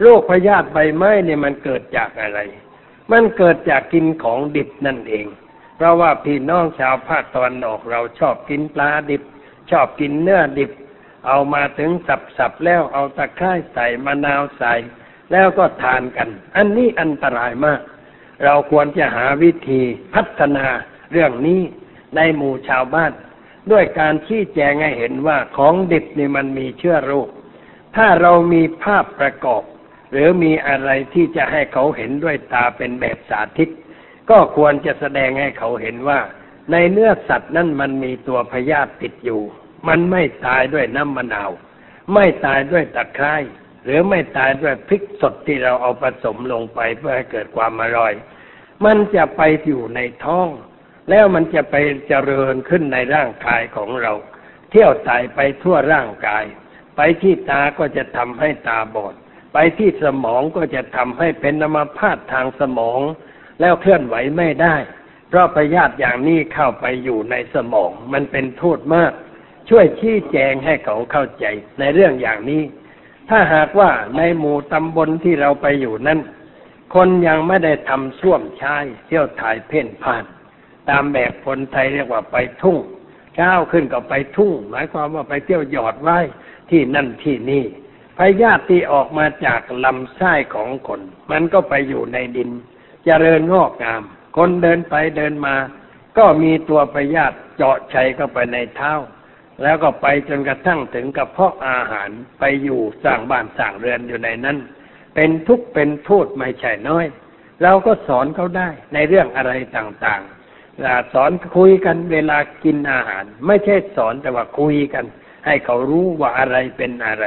[0.02, 2.40] โรคพยาธิใบไม้เนี่ยมันเกิดจากอะไร
[3.12, 5.26] มันเกิดจากกินของดิบนั่นเอง
[5.76, 9.22] เพราะว่าพี่น้องชาวภาคตะวันออกเราชอบกินปลาดิบ
[9.70, 10.70] ชอบกินเนื้อดิบ
[11.26, 14.74] เอามาถึงสับๆแล้วเอาตะไคร้ใส่มะนาวใส่
[15.32, 17.80] แล้วก็ทานกัน อันนี้อันตรายมาก
[18.44, 19.82] เราควรจะหาวิธี
[20.14, 20.66] พัฒนา
[21.12, 21.60] เรื่องนี้
[22.16, 23.12] ในหมู่ชาวบ้าน
[23.70, 27.28] ด้วยการชี้แจงให้เห็นว่าของดิบนี่มันมีเชื้อโรค
[27.96, 29.62] ถ้าเรามีภาพประกอบ
[30.12, 33.68] หรือมีอะไรที่จะให้เขาเห็นด้วยตาเป็นแบบสาธิต
[34.30, 36.20] ก็ควรจะแสดงให้เขาเห็นว่า
[36.70, 39.42] ในเนื้อสัตว์นั้นมันมีตัวพยาธิติดอยู่
[39.88, 41.50] มันไม่ตายด้วยน้ำมะนาว
[42.14, 43.36] ไม่ตายด้วยตะไคร้
[43.84, 48.12] หรือไม่ตายด้วยพริกสดที่เราเอาผสมลงไปเพื่อให้เกิดความอร่อย
[48.84, 50.48] มันจะไปอยู่ในท้อง
[51.10, 51.74] แล้วมันจะไป
[52.08, 54.12] เจริญขึ้นในร่างกายของเรา
[54.70, 56.44] เที่ยวไตไปทั่วร่างกาย
[56.96, 59.14] ไปที่ตาก็จะทำให้ตาบอด
[59.52, 63.00] ไปที่สมองก็จะทำให้เป็นนมาพาดทางสมอง
[63.60, 64.76] แล้วเคลื่อนไหวไม่ได้
[65.28, 69.12] เพราะพยาธิอย่างนี้เข้าไปอยู่ในสมอง มันเป็นโทษมาก
[69.68, 71.44] ช่วยชี้แจงให้เขาเข้าใจ
[71.78, 72.62] ในเรื่องอย่างนี้
[73.28, 76.20] ถ้าหากว่าในหมู่ตำบลที่เราไปอยู่นั้น
[76.94, 80.24] คนยังไม่ได้ทำส้วมชายเที่ยวถ่ายเพ่นพ่าน
[80.88, 82.78] ตามแบบคนไทยเรียกว่าไปทุ่ง
[83.34, 86.18] เช้าขึ้นก็ไปทุ่ง หมายความว่าไปเที่ยวหยอดไว้
[86.70, 87.64] ที่นั่นที่นี่
[88.18, 91.00] พยาธิที่ออกมาจากลำไส้ของคน
[91.30, 92.54] มันก็ไปอยู่ในดินจ
[93.04, 94.02] เจริญงอกงาม
[94.36, 95.56] คนเดินไปเดินมา
[96.18, 98.92] ก็มีตัวพยาธิเจาะชัยเข้าไปในเท้า
[99.62, 102.10] แล้วก็ไปจนกระทั่งถึงกับเพาะอาหาร
[102.40, 104.56] ไปอยู่สร้างบ้านสร้างเรือนอยู่ในนั้น
[105.14, 107.06] เป็นทุกข์เป็นโทษไม่ใช่น้อย
[107.62, 115.04] เราก็สอนเขาได้ในเรื่องอะไรต่างๆสอนคุยกันเวลากินอาหาร ไม่ใช่สอนแต่ว่าคุยกัน
[115.46, 117.24] ให้เขารู้ว่าอะไรเป็นอะไร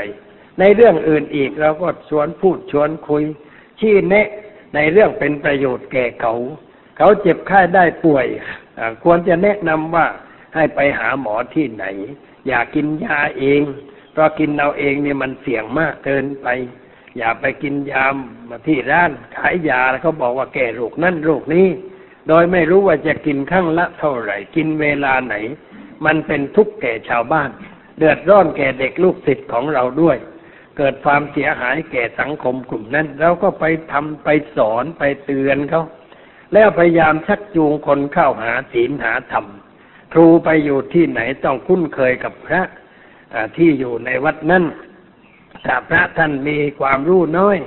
[0.60, 3.24] ในเรื่องอื่นอีกเราก็ชวนพูดชวนคุย
[3.80, 4.28] ชี้แนะ
[4.76, 6.34] ในเรื่องเป็นประโยชน์แก่เขา
[6.98, 8.26] เขาเจ็บไข้ได้ป่วย
[9.04, 10.06] ควรจะแนะนำว่า
[10.56, 11.86] ให้ไปหาหมอที่ไหน
[12.48, 13.62] อย่ากินยาเอง
[14.12, 16.48] เพราะกินเอาเองเนี่ยมันเสี่ยงมากเกินไป
[17.18, 21.68] อย่าไปกินยามาที่ร้านขายยาแล้วเขาบอกว่าแก่โรคนั่นโรคนี้
[22.28, 25.36] โดยไม่รู้ว่าจะกินข้างละเท่าไหร่ กินเวลาไหน
[26.06, 27.50] มันเป็นทุกข์แก่ชาวบ้าน
[27.98, 30.18] เดือดร้อนแก่เด็กลูกศิษย์ของเราด้วย
[30.78, 35.84] เกิดความเสียหายแก่สังคมกลุ่มนั้นเราก็ไปทำไปสอนไปเตือนเขา
[36.54, 39.46] แล้วพยายามชักจูงคนเข้าหาศีลหาธรรม
[40.18, 42.62] ครูไปอยู่ที่ไหนต้องคุ้นเคยกับพระ
[43.58, 44.64] ที่อยู่ในวัดนั้น
[45.66, 47.58] ถ้าพระท่านมีความรู้น้อย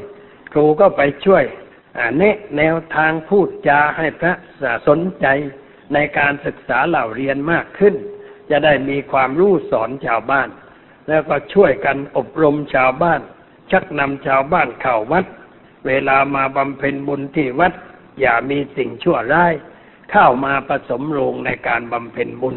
[0.52, 1.44] ครูก็ไปช่วย
[2.18, 4.32] แนะแนวทางพูดจาให้พระ
[4.88, 5.26] สนใจ
[5.94, 7.94] ในการศึกษาเหล่าเรียนมากขึ้น
[8.50, 10.48] จะได้มีความรู้สอนชาวบ้าน
[11.08, 13.20] แล้วก็ช่วยกันอบรมชาวบ้าน
[13.70, 15.24] ชักนำชาวบ้านเข้าวัด
[15.86, 17.72] เวลามาบำเพ็ญบุญที่วัด
[18.20, 19.52] อย่ามีสิ่งชั่วร้าย
[20.10, 22.56] เข้ามาผสมลงในการบำเพ็ญบุญ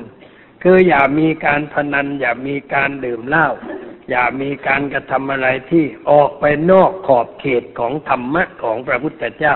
[0.63, 3.47] คืออย่ามีการพนัน อย่ามีการดื่มเหล้า
[4.09, 9.55] อย่ามีการกระทำอะไรที่ออกไปนอกขอบเขตของธรรมะของพระพุทธเจ้า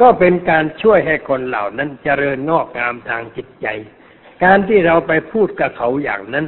[0.00, 3.66] ก็เป็นการช่วยให้คนเหล่านั้นเจริญงอกงามทางจิตใจ
[4.44, 6.46] การที่เราไปพูดกับเขาอย่างนั้น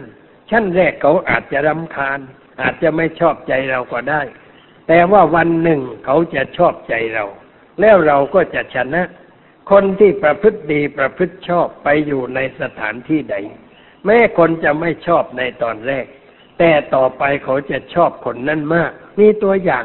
[0.51, 2.19] ชั้นแรกเขาอาจจะรำคาญ
[2.61, 4.23] อาจจะไม่ชอบใจเราก็ได้
[4.89, 7.25] แต่ว่าวันหนึ่งเขาจะชอบใจเรา
[7.81, 9.03] แล้วเราก็จะชนะ
[9.71, 13.37] คนที่ประพฤติดีประพฤติชอบไปอยู่ในสถานที่ใด
[14.05, 16.07] แม้คนจะไม่ชอบในตอนแรก
[16.59, 19.85] แต่ต่อไปเขาจะชอบคนนั้นมาก มีตัวอย่าง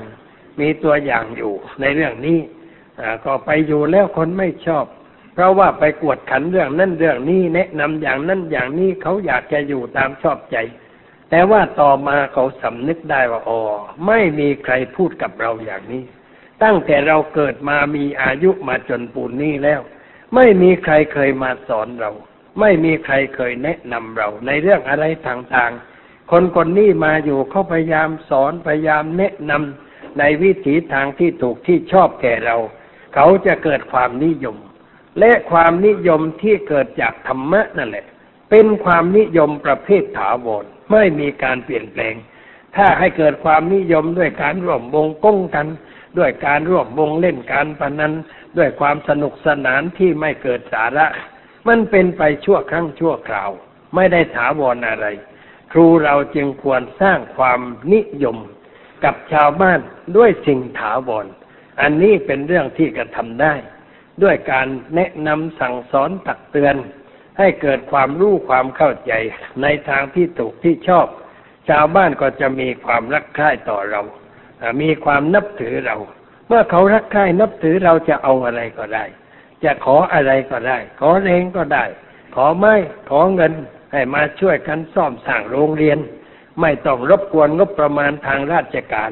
[0.60, 2.40] มีตัวอย่างอยู่ในเรื่องนี้
[3.26, 4.86] ก็ไปอยู่แล้วคนไม่ชอบ
[5.34, 10.58] เพราะว่าไปกวดขันเรื่องนั้นเรื่องนี้แนะนำอย่างนั้นอย่างนี้เขาอยากจะอยู่ตามชอบใจ
[11.30, 13.62] แต่ว่าต่อมาเขาสำนึกได้ว่าอ๋อ
[14.08, 16.04] ไม่มีใครพูดกับเราอย่างนี้
[16.64, 19.82] ตั้งแต่เราเกิดมามีอายุมาจนปูนนี้แล้ว
[20.36, 22.12] ไม่มีใครเคยมาสอนเรา
[22.60, 32.58] ไม่มีใครเคยแนะนำเรา ในเรื่องอะไรต่างๆ คนคนนี้มาอยู่เขาพยายามสอนพยายามแนะนำในวิถีทางที่ถูกที่ชอบแก่เรา
[33.16, 34.58] เขาจะเกิดความนิยม
[35.20, 38.06] และความนิยมที่เกิดจากธรรมะนั่นแหละ
[38.50, 42.16] เป็นความนิยมประเภทถาวรไม่มีการเปลี่ยนแปลง
[42.76, 45.68] ถ้าให้เกิดความนิยมด้วยการร่วมวงก้งกัน
[46.18, 48.14] ด้วยการร่วมวงเล่นการพนัน
[48.58, 51.08] ด้วยความสนุกสนานที่ไม่เกิดสาระ
[51.68, 53.50] มันเป็นไปชั่วครั้งชั่วคราว
[53.96, 55.06] ไม่ได้ถาวรอะไร
[55.72, 57.60] ครูเราจึงควรสร้างความ
[57.94, 58.38] นิยม
[59.04, 59.80] กับชาวบ้าน
[60.18, 61.26] ด้วยสิ่งถาวร
[61.82, 63.54] อันนี้เป็นเรื่องที่กระทำได้
[64.24, 66.76] ด้วยการแนะนำสั่งสอนตักเตือน
[67.38, 69.14] ให้เกิดความรู้ความเข้าใจ
[69.62, 71.08] ในทางที่ถูกที่ชอบ
[71.70, 74.02] ชาวบ้านก็จะมีความรักใคร่ต่อเรา
[74.82, 75.96] มีความนับถือเรา
[76.48, 79.04] เมื่อเขารักใคร่นับถือเราจะเอาอะไรก็ได้
[79.64, 81.86] จะขออะไรก็ได้ ขอเรงก็ได้
[82.36, 82.74] ขอไม้
[83.10, 83.54] ขอเงิน
[83.92, 85.98] ให้มาช่วยกันซ่อมสร้างโรงเรียน
[86.62, 89.12] ไม่ต้องรบกวนงบประมาณทางราชการ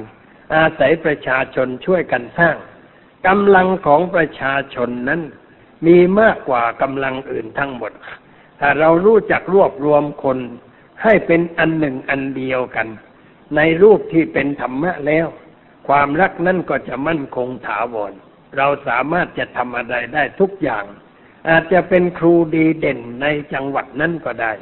[0.56, 2.56] อาศัยประชาชนช่วยกันสร้าง
[3.28, 5.22] กำลังของประชาชนนั้น
[5.86, 7.92] มีมากกว่ากำลังอื่นทั้งหมด
[8.60, 10.38] ถ้าเรารู้จักรวบรวมคน
[11.04, 12.88] ให้เป็นอันหนึ่งอันเดียวกัน
[13.56, 15.28] ในรูปที่เป็นธรรมะแล้ว
[15.88, 18.14] ความรักนั้นก็จะมั่นคงถาวร
[18.58, 20.86] เราสามารถจะทำอะไรได้ทุกอย่าง
[21.50, 24.54] อาจจะเป็นครูดีเด่นในจังหวัดนั้นก็ได้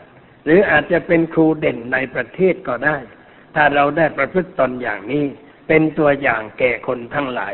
[0.46, 2.98] หรืออาจจะเป็นครูเด่นในประเทศก็ได้
[3.56, 5.26] ถ้าเราได้ประพฤติตนอย่างนี้
[5.68, 7.54] เป็นตัวอย่างแก่คนทั้งหลาย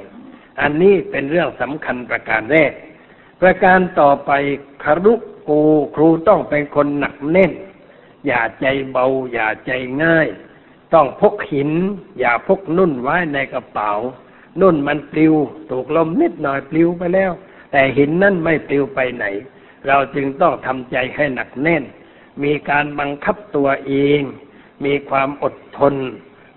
[0.62, 2.72] อันนี้เป็นเรื่องสำคัญประการแรก
[3.42, 4.32] ประการต่อไป
[4.84, 5.14] คารุ
[5.50, 5.62] กู
[5.96, 7.54] ครูต้องเป็นคนหนักแน่น
[8.28, 9.72] อย่าใจเบา อย่าใจ
[10.04, 10.28] ง่าย
[10.94, 11.72] ต้องพกหิน
[12.20, 13.92] อย่าพกนุ่นไว้ในกระเป๋า
[14.62, 15.34] นุ่นมันปลิว
[15.70, 17.32] ถูกลมนิดหน่อยปลิวไปแล้ว
[17.72, 19.26] แต่หินนั่นไม่ปลิวไปไหน
[19.88, 21.84] เราจึงต้องทำใจให้หนักแน่น
[22.44, 24.22] มีการบังคับตัวเอง
[24.86, 25.96] มีความอดทน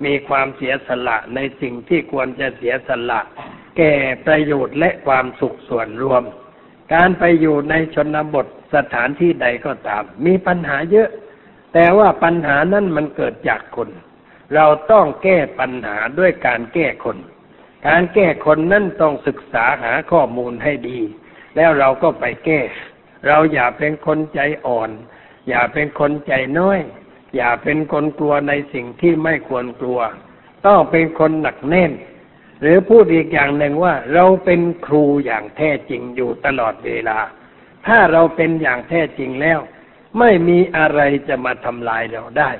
[0.05, 3.21] มีความเสียสละในสิ่งที่ควรจะเสียสละ
[3.77, 3.95] แก่
[4.27, 6.23] ประโยชน์และความสุขส่วนรวม
[6.95, 11.09] การไปอยู่ในชนบทสถานที่ใดก็ตาม มีปัญหาเยอะ
[11.75, 13.89] แต่ว่าปัญหานั้นมันเกิดจากคน
[14.55, 17.19] เราต้องแก้ปัญหาด้วยการแก้คน
[17.87, 21.01] การแก้คนนั้นต้องศึกษาหาข้อมูลให้ดี
[21.57, 22.61] แล้วเราก็ไปแก้
[23.27, 24.91] เราอย่าเป็นคนใจอ่อน
[25.49, 26.81] อย่าเป็นคนใจน้อย
[27.37, 30.01] อย่าเป็นคนกลัวในสิ่งที่ไม่ควรกลัว
[30.67, 31.93] ต้องเป็นคนหนักแน่น
[32.61, 37.19] หรือพูดอีกอย่างหนึ่งว่า เราเป็นครูอย่างแท้จริงอยู่ตลอดเวลา
[37.87, 39.59] ถ้าเราเป็นอย่างแท้จริงแล้ว
[40.19, 42.51] ไม่มีอะไรจะมาทำลายเราได้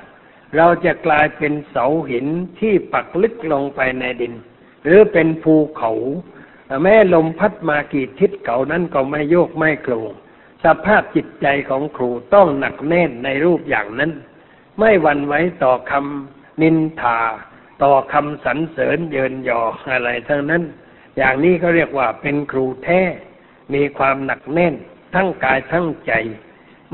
[0.57, 2.27] เราจะกลายเป็นเสาหิน
[2.61, 4.35] ที่ปักลึกลงไปในดิน
[4.85, 5.93] หรือเป็นภูเขา
[6.83, 10.13] แม่ลมพัดมากี่ทิศเขานั้นก็ไม่โยกไม่โกรง
[10.65, 14.13] สภาพจิตใจของครูต้องหนักแน่นในรูปอย่างนั้น
[14.79, 17.19] ไม่หวั่นไหวต่อคำนินทา
[17.83, 19.61] ต่อคำสรรเสริญเยินยอ
[19.93, 20.63] อะไรทั้งนั้น
[21.17, 23.01] อย่างนี้เขาเรียกว่าเป็นครูแท้
[23.75, 24.75] มีความหนักแน่น
[25.15, 26.13] ทั้งกายทั้งใจ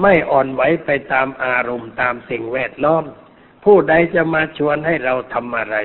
[0.03, 3.05] ไม่อ่อนไหวไปตามอารมณ์ตามสิ่งแวดล้อม
[3.65, 5.77] ผู้ใดจะมาชวนให้เราทำอะไร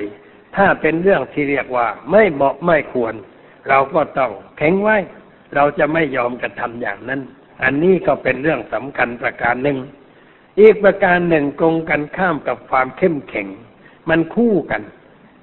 [0.56, 3.14] ถ้าเป็นเรื่องที่เรียกว่าไม่เหมาะไม่ควร
[3.68, 4.96] เราก็ต้องแข็งไว้
[5.54, 7.20] เราจะไม่ยอมกระทำอย่างนั้น
[7.62, 9.78] อันนี้ก็เป็นเรื่องสำคัญประการหนึ่ง
[10.60, 13.48] อีกประการหนึ่งตรงกันข้ามกับความเข้มแข็ง
[14.08, 14.82] มันคู่กัน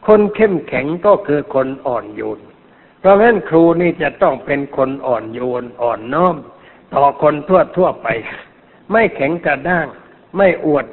[0.07, 2.39] คนเข้มแข็งก็คือคนอ่อนโยน
[2.99, 6.35] เพราะฉะนั้นครูนี่จะต้องเป็นคนอ่อนโยนอ่อนน้อม
[6.93, 8.07] ต่อคนทั่วทั่วไป
[8.91, 9.87] ไม่แข็งกระด้าง
[10.37, 10.85] ไม่อวด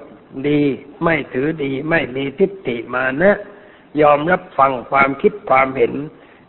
[0.49, 0.61] ดี
[1.05, 3.39] ไม่ถือดี ไม่มีทิฏฐิมานะ
[4.01, 5.95] ยอมรับฟังความคิดความเห็น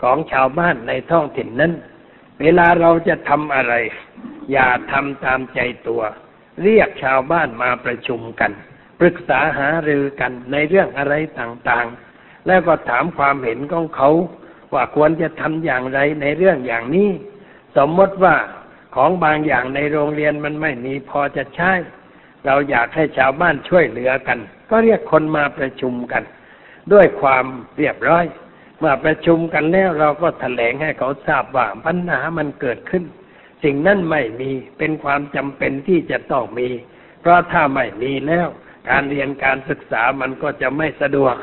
[0.04, 1.74] ของชาวบ้านในท้องถิ่นนั้น
[2.42, 3.74] เวลาเราจะทำอะไร
[4.52, 6.02] อย่าทำตามใจตัว
[6.64, 8.52] เรียกชาวบ้านมาประชุมกัน
[9.00, 14.10] ปรึกษาหารือกันในเรื่องอะไรต่างๆ แล้วก็ถามความเห็นของเขา
[14.74, 17.10] ว่าควรจะทำอย่างไรในเรื่องอย่างนี้
[17.78, 18.36] สมมติว่า
[18.96, 21.72] ของบางอย่างในโรงเรียนมันไม่มีพอจะใช้
[22.46, 24.40] เราอยากให้ชาวบ้านช่วยเหลือกัน
[24.70, 26.24] ก็เรียกคนมาประชุมกัน
[26.94, 27.46] ด้วยความ
[27.78, 28.26] เรียบร้อย
[28.80, 33.04] เมื่อประชุมกันแล้วเราก็แถลงให้เขาทราบว่าปัญหามันเกิดขึ้น
[33.64, 36.70] สิ่งนั้นไม่มีเป็นความจำเป็นที่จะต้องมี
[37.22, 38.48] เพราะถ้าไม่มีแล้ว
[38.90, 41.36] การเรียนการศึกษามันก็จะไม่สะดวก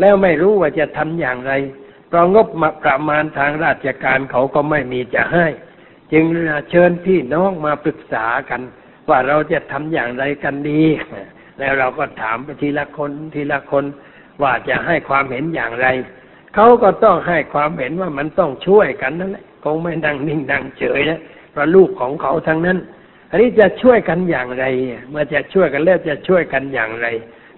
[0.00, 1.52] แล้วไม่รู้ว่าจะทำอย่างไร
[2.08, 5.46] เพราะงบมาประมาณทางราชการเขาก็ไม่มีจะให้
[6.12, 6.24] จึง
[6.70, 8.60] เชิญพี่น้องมาปรึกษากัน
[9.10, 10.82] ว่าเราจะทำอย่างไรกันดี
[11.58, 13.84] แล้วเราก็ถามไปทีละคนทีละคน
[14.42, 15.86] ว่าจะให้ความเห็นอย่างไร
[16.54, 21.20] เขาก็ต้องให้ความเห็นว่ามันต้องช่วยกันนั่นแหละคงไม่นั่งนิ่งนั่งเฉยนะ
[21.52, 22.78] เพราะลูกของเขาทั้งนั้น
[23.30, 24.64] อันนี้จะช่วยกันอย่างไร
[25.10, 27.06] เมื่อจะช่วยกันแล้วจะช่วยกันอย่างไร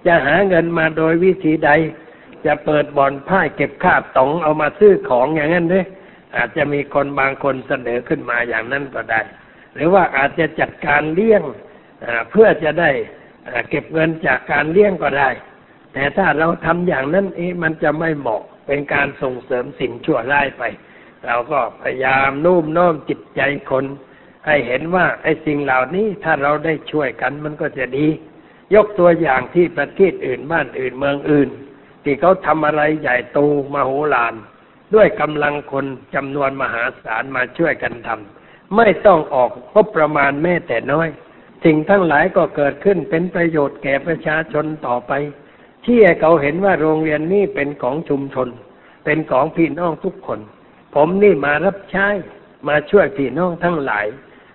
[0.07, 1.71] จะหาเงินมาโดยวิธีใด
[2.47, 5.87] จะเปิดบ่อนพ่าเก็บค่าตองเอามาซื้อของอย่างนั้นด้วย
[6.37, 9.21] อาจจะมีคนบางคนเสนอขึ้นมาอย่างนั้นก็ได้
[9.79, 11.43] หรือว่าอาจจะจัดการเลี้ยง
[12.31, 12.91] เพื่อจะได้
[13.71, 15.31] เก็บเงินจากการเลี้ยงก็ได้
[15.93, 20.63] แต่ถ้าเราทำอย่างนั้นเอมันจะไม่เหมาะเป็นการส่งเสริมสิ่งชั่วร้ายไป
[21.27, 23.85] เราก็พยายามนุ่มน้อมจิตใจคน
[24.47, 28.07] ให้เห็นว่าไอ้สิ่งเหล่านี้ถ้าเราได้ช่วยกันมันก็จะดี
[28.75, 31.49] ยกตัวอย่างที่ประเทศอื่นบ้านอื่นเมืองอื่น
[32.05, 33.39] ที่เขาทำอะไรใหญ่โต
[33.75, 34.35] มโหฬาร
[34.95, 38.38] ด้วยกำลังคนจำนวนมหาศาลมาช่วยกันทำ
[38.77, 41.09] ไม่ต้องออกงบประมาณแม้แต่น้อย
[41.65, 45.13] สิ่งทั้งหลายก็เกิดขึ้นเป็นประโยชน์แก่ประชาชนต่อไป
[45.87, 48.49] ที่เขาเห็นว่าโรงเรียนนี้เป็นของชุมชน
[49.05, 50.41] เป็นของพี่น้องทุกคน
[50.95, 52.07] ผมนี่มารับใช้
[52.69, 54.07] มาช่วยพี่น้องทั้งหลาย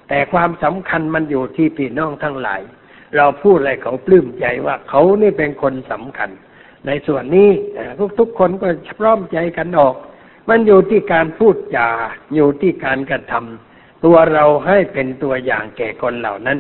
[0.09, 2.61] แต่ความสำคัญมันอยู่ที่พี่น้องทั้งหลาย
[3.18, 6.30] เราพูดอะไรเขาปลื้มใจว่าเขานี่เป็นคนสำคัญ
[6.88, 7.49] ในส่วนนี้
[8.20, 8.68] ทุกๆคนก็
[8.99, 9.95] พร้อมใจกันออก
[10.49, 11.89] มันอยู่ที่การพูดจา
[12.36, 13.73] อยู่ที่การกระทำ
[14.06, 16.60] ตัวเราให้เป็นตัวอย่างแก่คนเหล่านั้น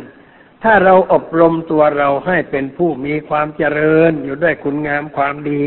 [0.63, 5.61] ถ้าเราอบรมตัวเราให้เป็นผู้มีความเจริญอยู่ด้วยคุณงามความดี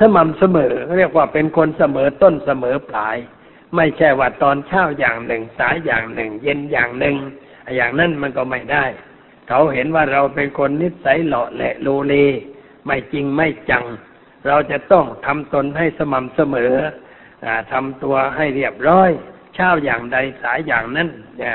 [0.00, 3.16] สม่ำเสมอเรียกว่าเป็นคนเสมอต้นเสมอปลาย
[3.76, 7.16] ไม่ใช่ว่าตอนเช้าอย่างหนึ่ง สายอย่างหนึ่ง เย็นอย่างหนึ่ง
[7.76, 8.84] อย่างนั้นมันก็ไม่ได้
[9.48, 12.14] เขาเห็นว่าเราเป็นคนนิสัยหล่อแหละโลเล
[12.86, 13.84] ไม่จริงไม่จัง
[14.46, 16.72] เราจะต้องทำตนให้สม่ำเสมอ
[17.72, 19.10] ทำตัวให้เรียบร้อย
[19.54, 21.08] เช้าอย่างใดสายอย่างนั้น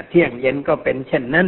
[0.10, 1.48] เที่ยงเย็นก็เป็นเช่นนั้น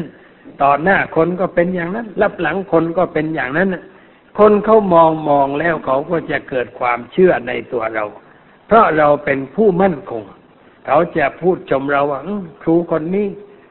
[0.61, 3.69] ต่อหน้าคนก็เป็นอย่างนั้น รับหลังคนก็เป็นอย่างนั้น
[4.39, 8.05] คนเขามองมองแล้วเขาก็จะเกิดความเชื่อในตัวเรา
[8.67, 10.23] เพราะเราเป็นผู้มั่นคง
[10.85, 12.21] เขาจะพูดชมเราว่า
[12.61, 13.27] ครูคนนี้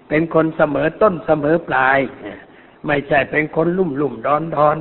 [0.08, 1.98] เป็นคนเสมอต้นเสมอปลาย
[2.86, 4.76] ไม่ใช่เป็นคนลุ่มลุ่มดอนดอน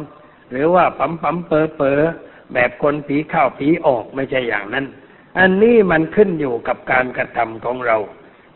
[0.51, 1.99] หรือว่าปั๊มปั๊มเปอเปอ
[2.53, 4.85] แบบคนผีเข้าผีออกไม่ใช่อย่างนั้น
[5.37, 7.97] อันนี้มันขึ้นอยู่กับการกระทำของเรา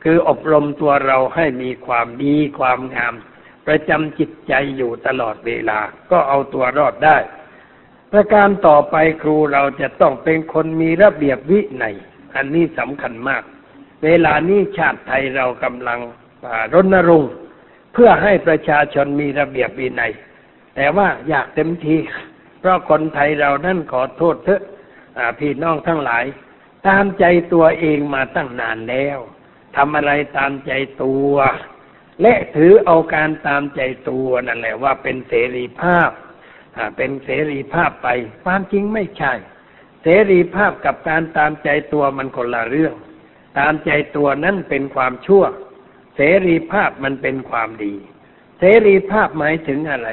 [0.03, 3.13] คืออบรมตัวเราให้มีความดีความงาม
[3.67, 5.79] ประจำจิตใจอยู่ตลอดเวลา
[6.11, 7.17] ก็เอาตัวรอดได้
[8.11, 11.95] ประการต่อไปครูเราจะต้องเป็นคนมีระเบียบวินัย
[12.35, 13.43] อันนี้สำคัญมาก
[14.03, 15.99] เวลานี้ชาติไทยเรากำลัง
[16.73, 17.31] รณรงค์
[17.93, 20.11] เพื่อให้ประชาชนมีระเบียบวินัย
[20.75, 21.97] แต่ว่าอยากเต็มที
[22.59, 24.61] เพราะคนไทยเรานั่นขอโทษเถอะ
[25.39, 26.23] พี่น้องทั้งหลาย
[26.87, 29.19] ตามใจตัวเองมาตั้งนานแล้ว
[29.75, 30.71] ทำอะไรตามใจ
[31.03, 31.33] ตัว
[32.21, 36.09] และถือเอาการตามใจตัวนั่นแหละว่าเป็นเสรีภาพ
[36.97, 38.07] เป็นเสรีภาพไป
[38.45, 39.33] ความจริงไม่ใช่
[40.01, 42.93] เสรีภาพกับการตามใจตัวมันคนละเรื่อง
[43.59, 45.43] ตามใจตัวนั้นเป็นความชั่ว
[46.15, 47.95] เสรีภาพมันเป็นความดี
[48.59, 50.09] เสรีภาพหมายถึงอะไร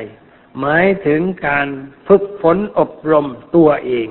[0.60, 1.68] หมายถึงการ
[2.08, 4.08] ฝึกฝนอบรมตัวเอง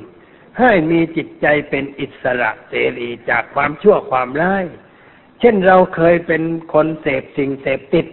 [0.59, 4.65] ให้มีจิตใจเป็นอิสระเสรีจากความชั่วความร้าย
[5.39, 6.43] เช่นเราเคยเป็น
[6.73, 8.05] คนเสพสิ่งเสพติด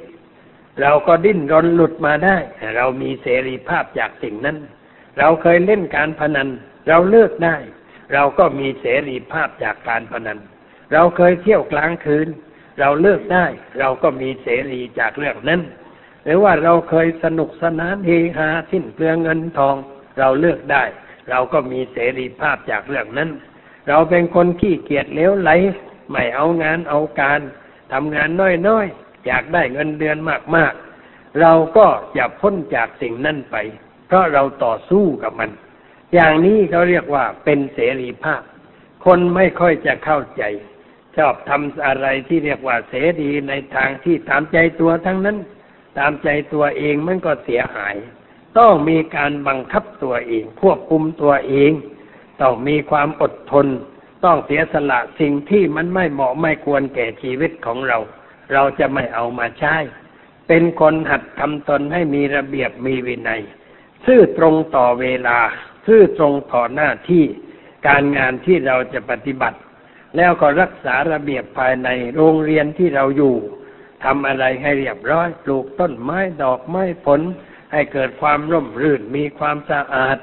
[0.83, 2.37] เราก็ดิ้นรนหลุดมาได้
[2.77, 4.57] เรามีเสรีภาพจากสิ่งนั้น
[5.19, 6.49] เราเคยเล่นการพนัน
[6.89, 7.57] เราเลิกได้
[8.15, 10.39] เราก็มีเสรีภาพจากการพนัน
[10.93, 12.29] เราเคยเที่ยวกลางคืน
[12.81, 13.47] เราเลิกได้
[13.79, 15.61] เราก็มีเสรีจากเรื่องนั้น
[16.25, 19.77] หรือว่าเราเคยสนุกสนานเฮฮาสิ้นเปลืองเงินทอง
[20.19, 20.85] เราเลิกได้
[21.31, 23.31] เราก็มีเสรีภาพจากเรื่องนั้น
[23.89, 25.51] เราเป็นคนขี้เกียจเลี้ยวไหล
[26.11, 27.41] ไม่เอางานเอาการ
[27.93, 28.29] ทำงาน
[28.69, 30.17] น้อยๆ อยากได้เงินเดือน
[30.57, 33.57] มากๆ เราก็จะพ้นจากสิ่งนั้นไป
[34.07, 35.51] เพราะเราต่อสู้กับมัน
[36.15, 38.43] อย่างนี้เขาเรียกว่าเป็นเสรีภาพ
[39.05, 40.43] คนไม่ค่อยจะเข้าใจ
[41.17, 45.37] ชอบทำอะไรที่เรียกว่าเสรีในทางที่ตามใจตัวทั้งนั้น
[45.99, 47.95] ตามใจตัวเองมันก็เสียหาย
[48.59, 51.73] ต้องมีการบังคับตัวเอง ควบคุมตัวเอง
[52.41, 53.67] ต้องมีความอดทน
[54.25, 57.99] ต้องเสียสละสิ่งที่มันไม่เหมาะไม่ควรแก่ชีวิตของเรา
[58.53, 59.77] เราจะไม่เอามาใช้
[60.49, 63.43] เป็นคนหัดทำตนให้มีระเบียบมีวินัย
[64.07, 65.39] ซื่อตรงต่อเวลา
[65.87, 67.25] ซื่อตรงต่อหน้าที่
[67.89, 69.59] การงานที่เราจะปฏิบัติ
[70.17, 73.37] แล้วก็รักษาระเบียบภายในโรงเรียนที่เราอยู่
[74.05, 77.21] ทำอะไรให้เรียบร้อย ปลูกต้นไม้ดอกไม้ผล
[77.73, 80.19] ให้เกิดความร่มรื่น มีความสะอาด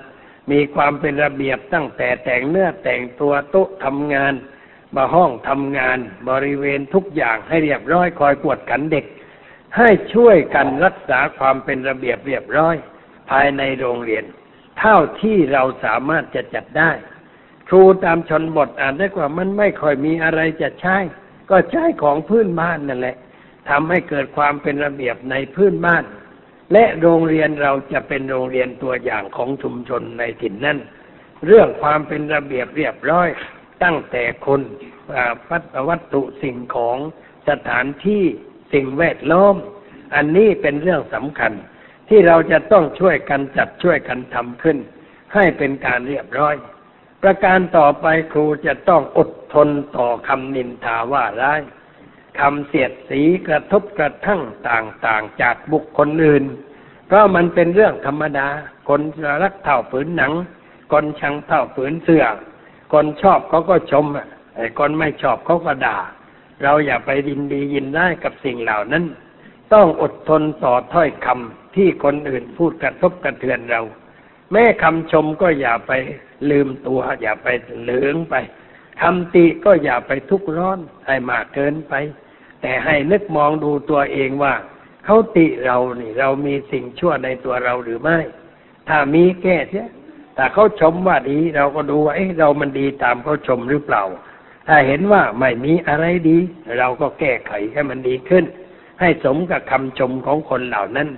[0.51, 4.33] มีความเป็นระเบียบตั้งแต่แต่งเนื้อแต่งตัวโต๊ะทำงาน
[4.95, 5.97] มาห้องทำงาน
[6.29, 9.05] บริเวณทุกอย่างให้เรียบร้อยคอยกวดกันเด็ก
[9.77, 12.75] ให้ช่วยกันรักษาความเป็นระเบียบเรียบร้อย
[13.29, 14.23] ภายในโรงเรียน
[14.79, 16.91] เท่าที่เราสามารถจะจัดได้
[17.67, 20.97] ครูตามชนบทอ่านได้ว่ามันไม่ค่อยมีอะไรจะใช้
[21.49, 23.17] ก็ใช้ของพื้นบ้านนั่นแหละ
[23.69, 26.03] ทำให้เกิดความเป็นระเบียบในพื้นบ้าน
[26.73, 30.77] และโรงเรียนเราจะเป็นโรงเรียนตัวอย่างของชุมชนในถิ่นนั้น
[31.45, 33.27] เรื่องความเป็นระเบียบเรียบร้อย
[33.83, 34.61] ตั้งแต่คน
[35.89, 36.97] วัตถุสิ่งของ
[37.49, 38.23] สถานที่
[38.73, 39.55] สิ่งแวดล้อม
[40.15, 41.53] อันนี้เป็นเรื่องสำคัญ
[42.09, 44.77] ที่เราจะต้องช่วยกันจัดช่วยกันทำขึ้น
[45.33, 46.55] ให้เป็นการเรียบร้อย
[47.23, 51.61] ประการต่อไปครูจะต้องอดทนต่อคำนินทาว่าร้าย
[52.39, 56.43] คำเสียดสีกระทบกระทั่งต่างๆ จากบุคคลอื่น
[57.07, 58.47] เพราะมันเป็นเรื่องธรรมดา
[58.89, 59.01] คน
[59.43, 60.33] รักเท่าฝืนหนัง
[60.91, 62.25] คนชังเท่าฝืนเสื้อ
[62.93, 64.05] คนชอบเขาก็ชม
[64.55, 65.97] ไอ้คนไม่ชอบเขาก็ด่า
[66.63, 69.05] เราอย่าไปดินดียินได้กับสิ่งเหล่านั้น
[69.73, 73.81] ต้องอดทนต่อถ้อยคำที่คนอื่นพูดกระทบกระเทือนเรา
[74.51, 75.91] แม้คำชมก็อย่าไป
[76.49, 77.47] ลืมตัว อย่าไป
[77.81, 78.35] เหลืองไป
[79.01, 81.93] คำติก็อย่าไปทุกข์ร้อนให้มากเกินไป
[82.63, 84.53] แต่ให้นึกมองดูตัวเองว่า
[85.05, 88.17] เขาติเรานี่ เรามีสิ่งชั่วในตัวเราหรือไม่
[88.89, 89.87] ถ้ามีแก้เสีย
[90.35, 94.03] แต่เขาชมว่าดีเราก็ดูว่าเอ๊ะเรามันดีตามเขาชมหรือเปล่า
[94.67, 96.37] ถ้าเห็นว่าไม่มีอะไรดี
[96.79, 98.45] เราก็แก้ไขให้มันดีขึ้น
[98.99, 101.09] ให้สมกับคำชมของคนเหล่านั้น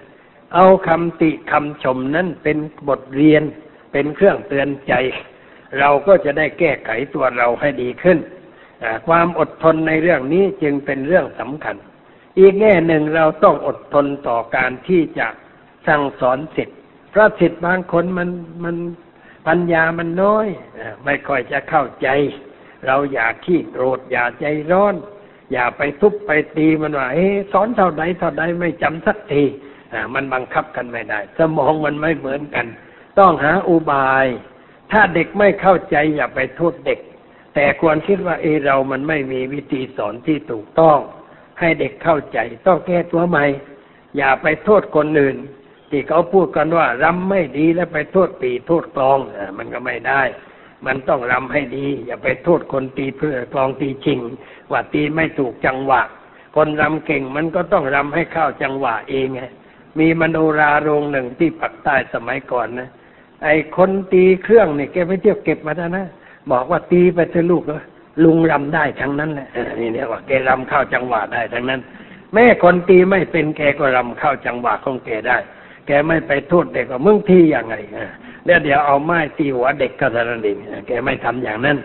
[0.53, 3.43] เอาคำติคำชมนั้นเป็นบทเรียน
[3.91, 4.93] เป็นเครื่องเตือนใจ
[5.79, 8.17] เราก็จะได้แก้ไขตัวเราให้ดีขึ้น
[9.07, 11.75] ความอดทนในเรื่องนี้จึงเป็นเรื่องสำคัญ
[12.39, 15.27] อีกแง่หนึ่งเราต้องอดทนต่อการที่จะ
[15.87, 16.77] สั่งสอนสิทธิ์
[17.11, 18.29] เพราะสิทธิ์บางคนมัน
[18.63, 18.75] มัน
[19.47, 20.47] ปัญญามันน้อย
[21.05, 22.07] ไม่ค่อยจะเข้าใจ
[22.85, 24.95] เราอย่าขี้โกรธอย่าใจร้อน
[25.51, 29.43] อย่าไปทุบไปตีมันว่าเอ๊สอนเท่าใดเท่าใดไม่จำสักที
[30.13, 32.65] มันบังคับกันไม่ได้ สมองมันไม่เหมือนกัน
[33.19, 34.25] ต้องหาอุบาย
[34.91, 36.99] ถ้าเด็กไม่เข้าใจอย่าไปโทษเด็ก
[37.55, 40.99] แต่ควรคิดว่าเอเรามันไม่มีวิธีสอนที่ถูกต้อง
[41.59, 42.37] ให้เด็กเข้าใจ
[42.67, 43.45] ต้องแก้ตัวใหม่
[44.17, 45.37] อย่าไปโทษคนอื่น
[45.89, 49.19] ที่เขาพูดกันว่ารำไม่ดีแล้วไปโทษปีโทษกลอง
[49.57, 50.21] มันก็ไม่ได้
[50.85, 54.19] มันต้องรำให้ดี อย่าไปโทษคนตีเพื่อกลองตีจริง
[54.71, 56.01] ว่าตีไม่ถูกจังหวะ
[56.55, 59.41] คนรำเก่งมันก็ต้องรำให้เข้าจังหวะเองไง
[59.99, 62.89] มีมโนราโรงหนึ่งที่ปักใต้สมัยก่อนนะ
[63.43, 66.07] ไอ้คนตีเครื่องเนี่ยแกไปเที่ยวเก็บมาแล้วนะ
[66.51, 67.83] บอกว่าตีไปเถอะลูกเอ้ย
[68.23, 71.79] ลุงรำได้ทั้งนั้นแหละนี่เนี่ยว่าแกรำเข้าจังหวะได้ทั้งนั้น
[72.33, 75.37] แม่คนตีไม่เป็นแกก็รำเข้าจังหวะของแกได้
[75.87, 78.09] แกไม่ไปโทษเด็กว่ามึงทีอย่างไงเออ
[78.45, 81.77] แล้วเดี๋ยวเอาไม้ตีหัวเด็กก็เท่านั้นเองแกไม่ทำอย่างนั้น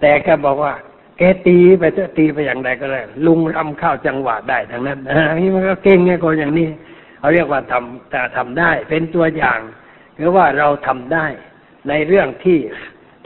[0.00, 0.72] แต่แกบอกว่า
[1.18, 4.98] แกตีไปเถอะตีไปอย่างใดก็ได้ลุงรำเข้าจังหวะได้ทั้งนั้น
[5.38, 6.68] นี่มันก็เก่งไงคนอย่างนี้
[7.18, 9.60] เขาเรียกว่าทำแต่ทำได้เป็นตัวอย่าง
[10.18, 11.26] คือว่าเราทำได้
[11.88, 12.58] ในเรื่องที่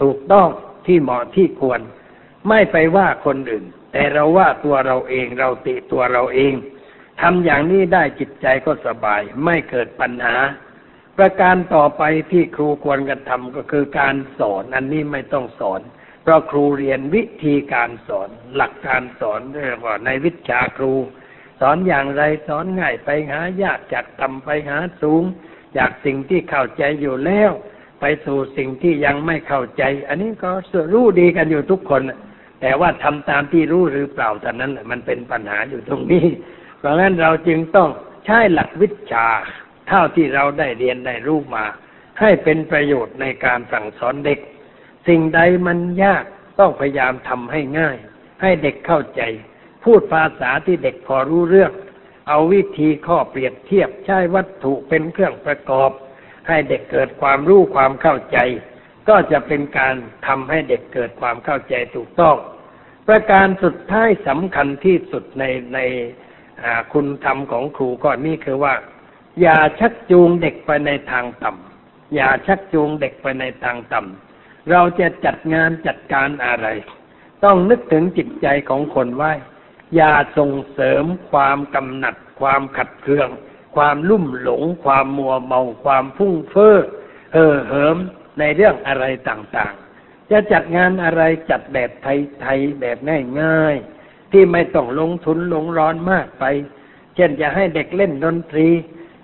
[0.03, 0.49] ถูกต้อง
[0.87, 1.81] ที่เหมาะที่ควร
[2.49, 6.55] ไม่ไปว่าคนอื่น แต่เราว่าตัวเราเองเราติตัวเราเอง
[7.21, 10.37] ทำอย่างนี้ได้จิตใจก็สบาย ไม่เกิดปัญหา
[11.17, 15.81] ประการต่อไปที่ครูควรกระทำก็คือการสอนอันนี้ไม่ต้องสอน
[16.23, 20.95] เพราะครูเรียนวิธีการสอน หลักการสอนเรียกว่าในวิชาครู
[21.61, 25.23] สอนอย่างไรสอนง่ายไปหายากจากต่ำไปหาสูง
[25.77, 27.51] จากสิ่งที่เข้าใจอยู่แล้ว
[28.03, 30.51] ไปสู่สิ่งที่ยังไม่เข้าใจ อันนี้ก็
[30.93, 32.03] รู้ดีกันอยู่ทุกคน
[32.61, 36.27] แต่ว่าทำตามที่รู้หรือเปล่าเท่านั้นมันเป็นปัญหาอยู่ตรงนี้
[36.79, 37.91] เพราะงั้นเราจึงต้อง
[38.25, 39.29] ใช้หลักวิชา
[39.89, 41.65] เท่าที่เราได้เรียนได้รู้มา
[42.21, 44.39] ให้เป็นประโยชน์ในการสั่งสอนเด็ก
[45.09, 46.25] สิ่งใดมันยาก
[46.61, 47.97] ต้องพยายามทำให้ง่าย
[48.43, 49.23] ให้เด็กเข้าใจ
[49.85, 51.73] พูดภาษาที่เด็กพอรู้เรื่อง
[52.29, 55.91] เอาวิธีข้อเปรียบเทียบใช้วัตถุเป็นเครื่องประกอบ
[56.49, 58.39] ให้เด็กเกิดความรู้ความเข้าใจ
[59.09, 59.95] ก็จะเป็นการ
[60.27, 62.37] ทำให้เด็กเกิดความเข้าใจถูกต้อง
[63.07, 65.79] ประการสุดท้ายสำคัญที่สุดในใน
[66.93, 68.75] คุณธรรมของครูก็นี่คือว่า
[69.41, 76.67] อย่าชักจูงเด็กไปในทางต่ำอย่าชักจูงเด็กไปในทางต่ำเราจะจัดงานจัดการอะไร
[77.45, 79.33] ต้องนึกถึงจิตใจของคนไว้
[79.97, 83.29] อย่าส่งเสริมความกำหนัดความขัดเคือง
[83.77, 86.77] ความลุ่มหลง ความมัวเมาความฟุ้งเฟ้อ
[87.33, 87.97] เห่อเหิม
[88.39, 92.99] ในเรื่องอะไรต่างๆ จะจัดงานอะไรจัดแบบไทยๆแบบ
[93.41, 96.45] ง่ายๆ ที่ไม่ต้องลงทุนลงร้อนมากไป
[97.15, 98.69] เช่นจะให้เด็กเล่นดนตรี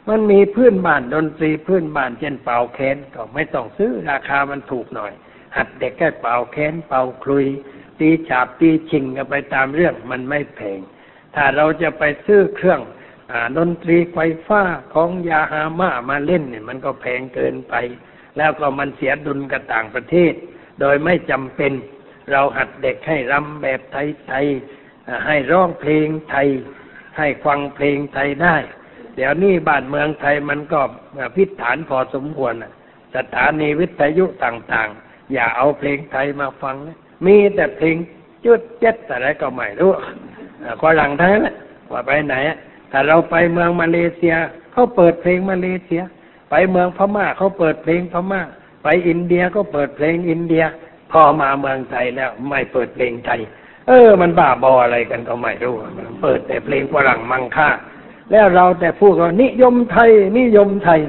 [0.09, 5.13] มันมีพื้นบ้านดนตรีพื้นบ้านเช่นเป่าแคนก็ไม่ต้องซื้อราคามันถูกหน่อย
[5.57, 7.47] หัดเด็กแค่เป่าแคนเป่าคลุย
[8.01, 10.81] ตีฉาบตีชิงกันไปตามเรื่องมันไม่แพง
[11.35, 12.81] ถ้าเราจะไปซื้อเครื่อง
[13.57, 14.18] ดนตรีไฟ
[14.49, 14.62] ฟ้า
[14.95, 17.74] ของยาฮาม่ามาเล่นเนี่ย มันก็แพงเกินไป
[18.37, 20.33] แล้วก็มันเสียดุลกับต่างประเทศ
[20.81, 21.72] โดยไม่จำเป็น
[22.31, 26.49] เราหัดเด็กให้รำแบบไทยๆให้ร้องเพลงไทย
[27.18, 28.57] ให้ฟังเพลงไทยได้
[29.16, 30.81] เดี๋ยวนี้บ้านเมืองไทยมันก็
[31.37, 32.72] พิษฐานพอสมควรนะ
[33.16, 37.97] สถานีวิทยุต่างๆ อย่าเอาเพลงไทยมาฟังนะมีแต่เพลง
[38.45, 39.91] จุดเจ็ดอะไรก็ไม่รู้
[40.62, 41.57] อ่าฝรั่งทั้งนั้นแหละ
[41.93, 42.37] ว่าไปไหน
[42.93, 44.34] อะถ้าเราไปเมืองมาเลเซีย
[44.72, 46.03] เขาเปิดเพลงมาเลเซีย
[46.51, 48.41] ไปเมืองพม่าเขาเปิดเพลงพม่า
[48.82, 50.64] ไปอินเดียก็เปิดเพลงอินเดีย
[51.12, 53.41] พอมาเมืองไทยแล้ว ไม่เปิดเพลงไทย
[53.89, 55.74] เออ มันบ้าบออะไรกันก็ไม่รู้
[56.22, 57.68] เปิดแต่เพลงฝรั่งมังค่า
[58.30, 61.01] แล้วเราแต่พูดว่านิยมไทย นิยมไทย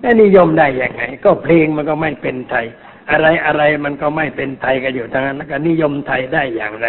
[0.00, 2.66] แล้นิยมได้ยังไง ก็เพลงมันก็ไม่เป็นไทย
[3.10, 6.88] อะไรอะไรมันก็ไม่เป็นไทยกันอยู่ทั้งนั้นแล้วก็นิยมไทยได้อย่างไร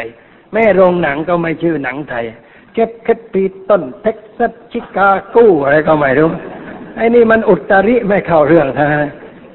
[0.54, 2.26] แม่โรงหนังก็ไม่ชื่อหนังไทย
[2.74, 6.30] เก็บเคปปีต้นเท็กซัสชิคาโกูอะไรก็ไม่รู้
[6.96, 9.10] ไอ้นี่มันอุตริไม่เข้าเรื่องทั้งนั้น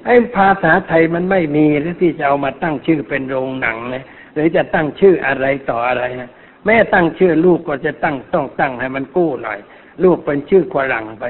[0.07, 4.03] ไอ้ภาษาไทยมันไม่มีหรือที่จะเอามาตั้งชื่อเป็นโรงหนังเลย
[4.35, 6.31] หรือจะตั้งชื่ออะไรต่ออะไรนะ
[6.67, 9.59] แม่ตั้งชื่อลูกก็จะตั้งต้องตั้งให้มันกู้หน่อย
[10.05, 11.25] ลูกเป็นชื่อฝรั่งไป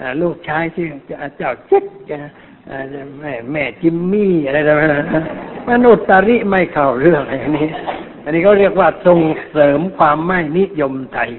[0.00, 0.88] อลูกชายชื่อ
[1.36, 1.84] เจ้าเจ๊ก
[3.20, 7.68] แม่แม่จิมมี่อะไรต่างๆมันอุตริไม่เข้าเรื่องอย่างนี้
[8.24, 11.30] อันนี้เขาเรียกว่าส่งเสริมความไม่นิยมไทย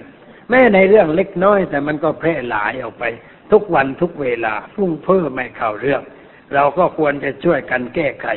[0.49, 3.03] แม้ในเรื่องเล็กน้อย แต่มันก็แพร่หลายออกไป
[3.51, 6.01] ทุกวันทุกเวลาฟุ้งเฟ้อไม่เข้าเรื่อง
[6.53, 8.27] เราก็ควรจะช่วยกันแก้ไข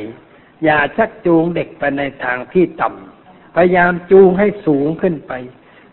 [0.63, 5.33] อย่าชักจูงเด็กไปในทางที่ต่ำพยายามจูงให้สูงขึ้นไป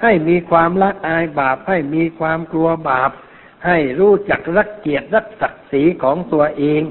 [0.03, 3.11] ให้มีความละอายบาป ให้มีความกลัวบาป
[3.67, 6.83] ให้รู้จักรักเกียรติรักศักดิ์ศรีของตัวเอง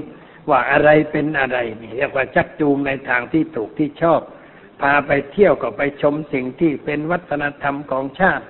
[0.50, 4.20] ว่าอะไรเป็นอะไรนี่เรียกว่าชักจูงในทางที่ถูกที่ชอบ
[4.80, 8.44] พาไปเที่ยวก็ไปชมสิ่งที่เป็นวัฒนธรรมของชาติ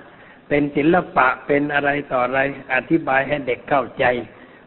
[0.49, 2.41] เป็นศิลปะเป็นอะไรต่ออะไร
[2.75, 4.05] อธิบายให้เด็กเข้าใจ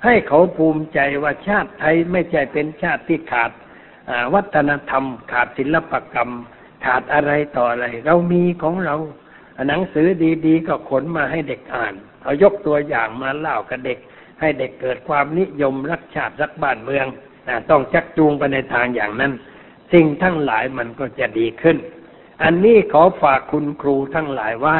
[0.06, 3.52] ให้เขาภูมิใจว่าชาติไทยไม่ใช่เป็นชาติที่ขาด
[4.34, 6.32] วัฒนธรรม ขาดศิลปกรรม
[6.86, 8.96] ขาดอะไรต่ออะไร เรามีของเรา
[9.68, 10.08] หนังสือ
[10.46, 11.94] ดีๆ ก็ขนมาให้เด็กอ่าน
[12.24, 14.00] เอายกตัวอย่างมาเล่ากับเด็ก
[14.40, 17.06] ให้เด็กเกิดความนิยมรักชาติรักบ้านเมือง
[17.70, 19.34] ต้องชักจูงไปในทางอย่างนั้น
[19.94, 21.78] สิ่งทั้งหลายมันก็จะดีขึ้น
[22.44, 24.78] อันนี้ขอฝากคุณครูทั้งหลายไว้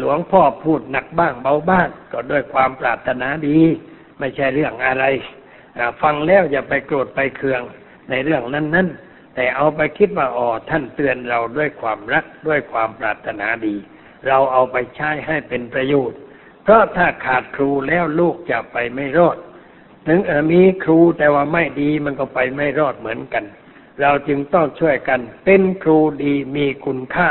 [0.00, 3.58] หลวงพ่อพูดหนักบ้างเบาบ้าง ก็ด้วยความปรารถนาดี
[4.18, 5.04] ไม่ใช่เรื่องอะไร
[6.02, 7.62] ฟังแล้วอย่าไปโกรธไปเคือง
[8.10, 13.74] ในเรื่องนั้นๆ แต่เอาไปคิดว่าอ๋อท่านเตือนเราด้วยความรักด้วยความปรารถนาดี
[14.26, 16.18] เราเอาไปใช้ให้เป็นประโยชน์
[16.62, 19.36] เพราะถ้าขาดครูแล้วลูกจะไปไม่รอด
[20.06, 20.20] ถึง
[20.52, 23.44] มีครูแต่ว่าไม่ดีมันก็ไปไม่รอดเหมือนกัน
[24.00, 27.30] เราจึงต้องช่วยกัน เป็นครูดีมีคุณค่า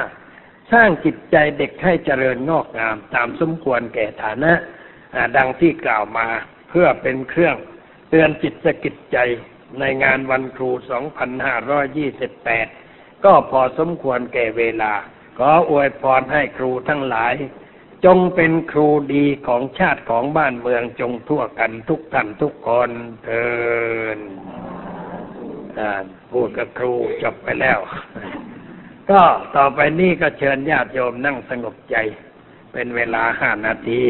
[0.71, 4.53] สร้างจิตใจเด็กให้เจริญงอกงามตามสมควรแก่ฐานะ
[5.37, 6.27] ดังที่กล่าวมา
[6.69, 7.55] เพื่อเป็นเครื่อง
[8.09, 9.17] เตือนจิตสกิจใจ
[9.79, 10.69] ในงานวันครู
[12.37, 14.93] 2528 ก็พอสมควรแก่เวลา
[15.37, 17.33] ขออวยพรให้ครูทั้งหลาย
[18.05, 22.89] จงเป็นครูดีของชาติของบ้านเมืองจงทั่วกันทุกท่านทุกคน
[23.23, 23.47] เทิ
[24.17, 24.19] น
[25.79, 25.91] อ่า
[26.31, 27.79] พูดกับครูจบไปแล้ว
[29.11, 29.21] ก็
[29.55, 31.95] ต่อไปนี้ก็เชิญญาติโยมนั่งสงบใจ
[32.73, 34.03] เป็นเวลาห้านาที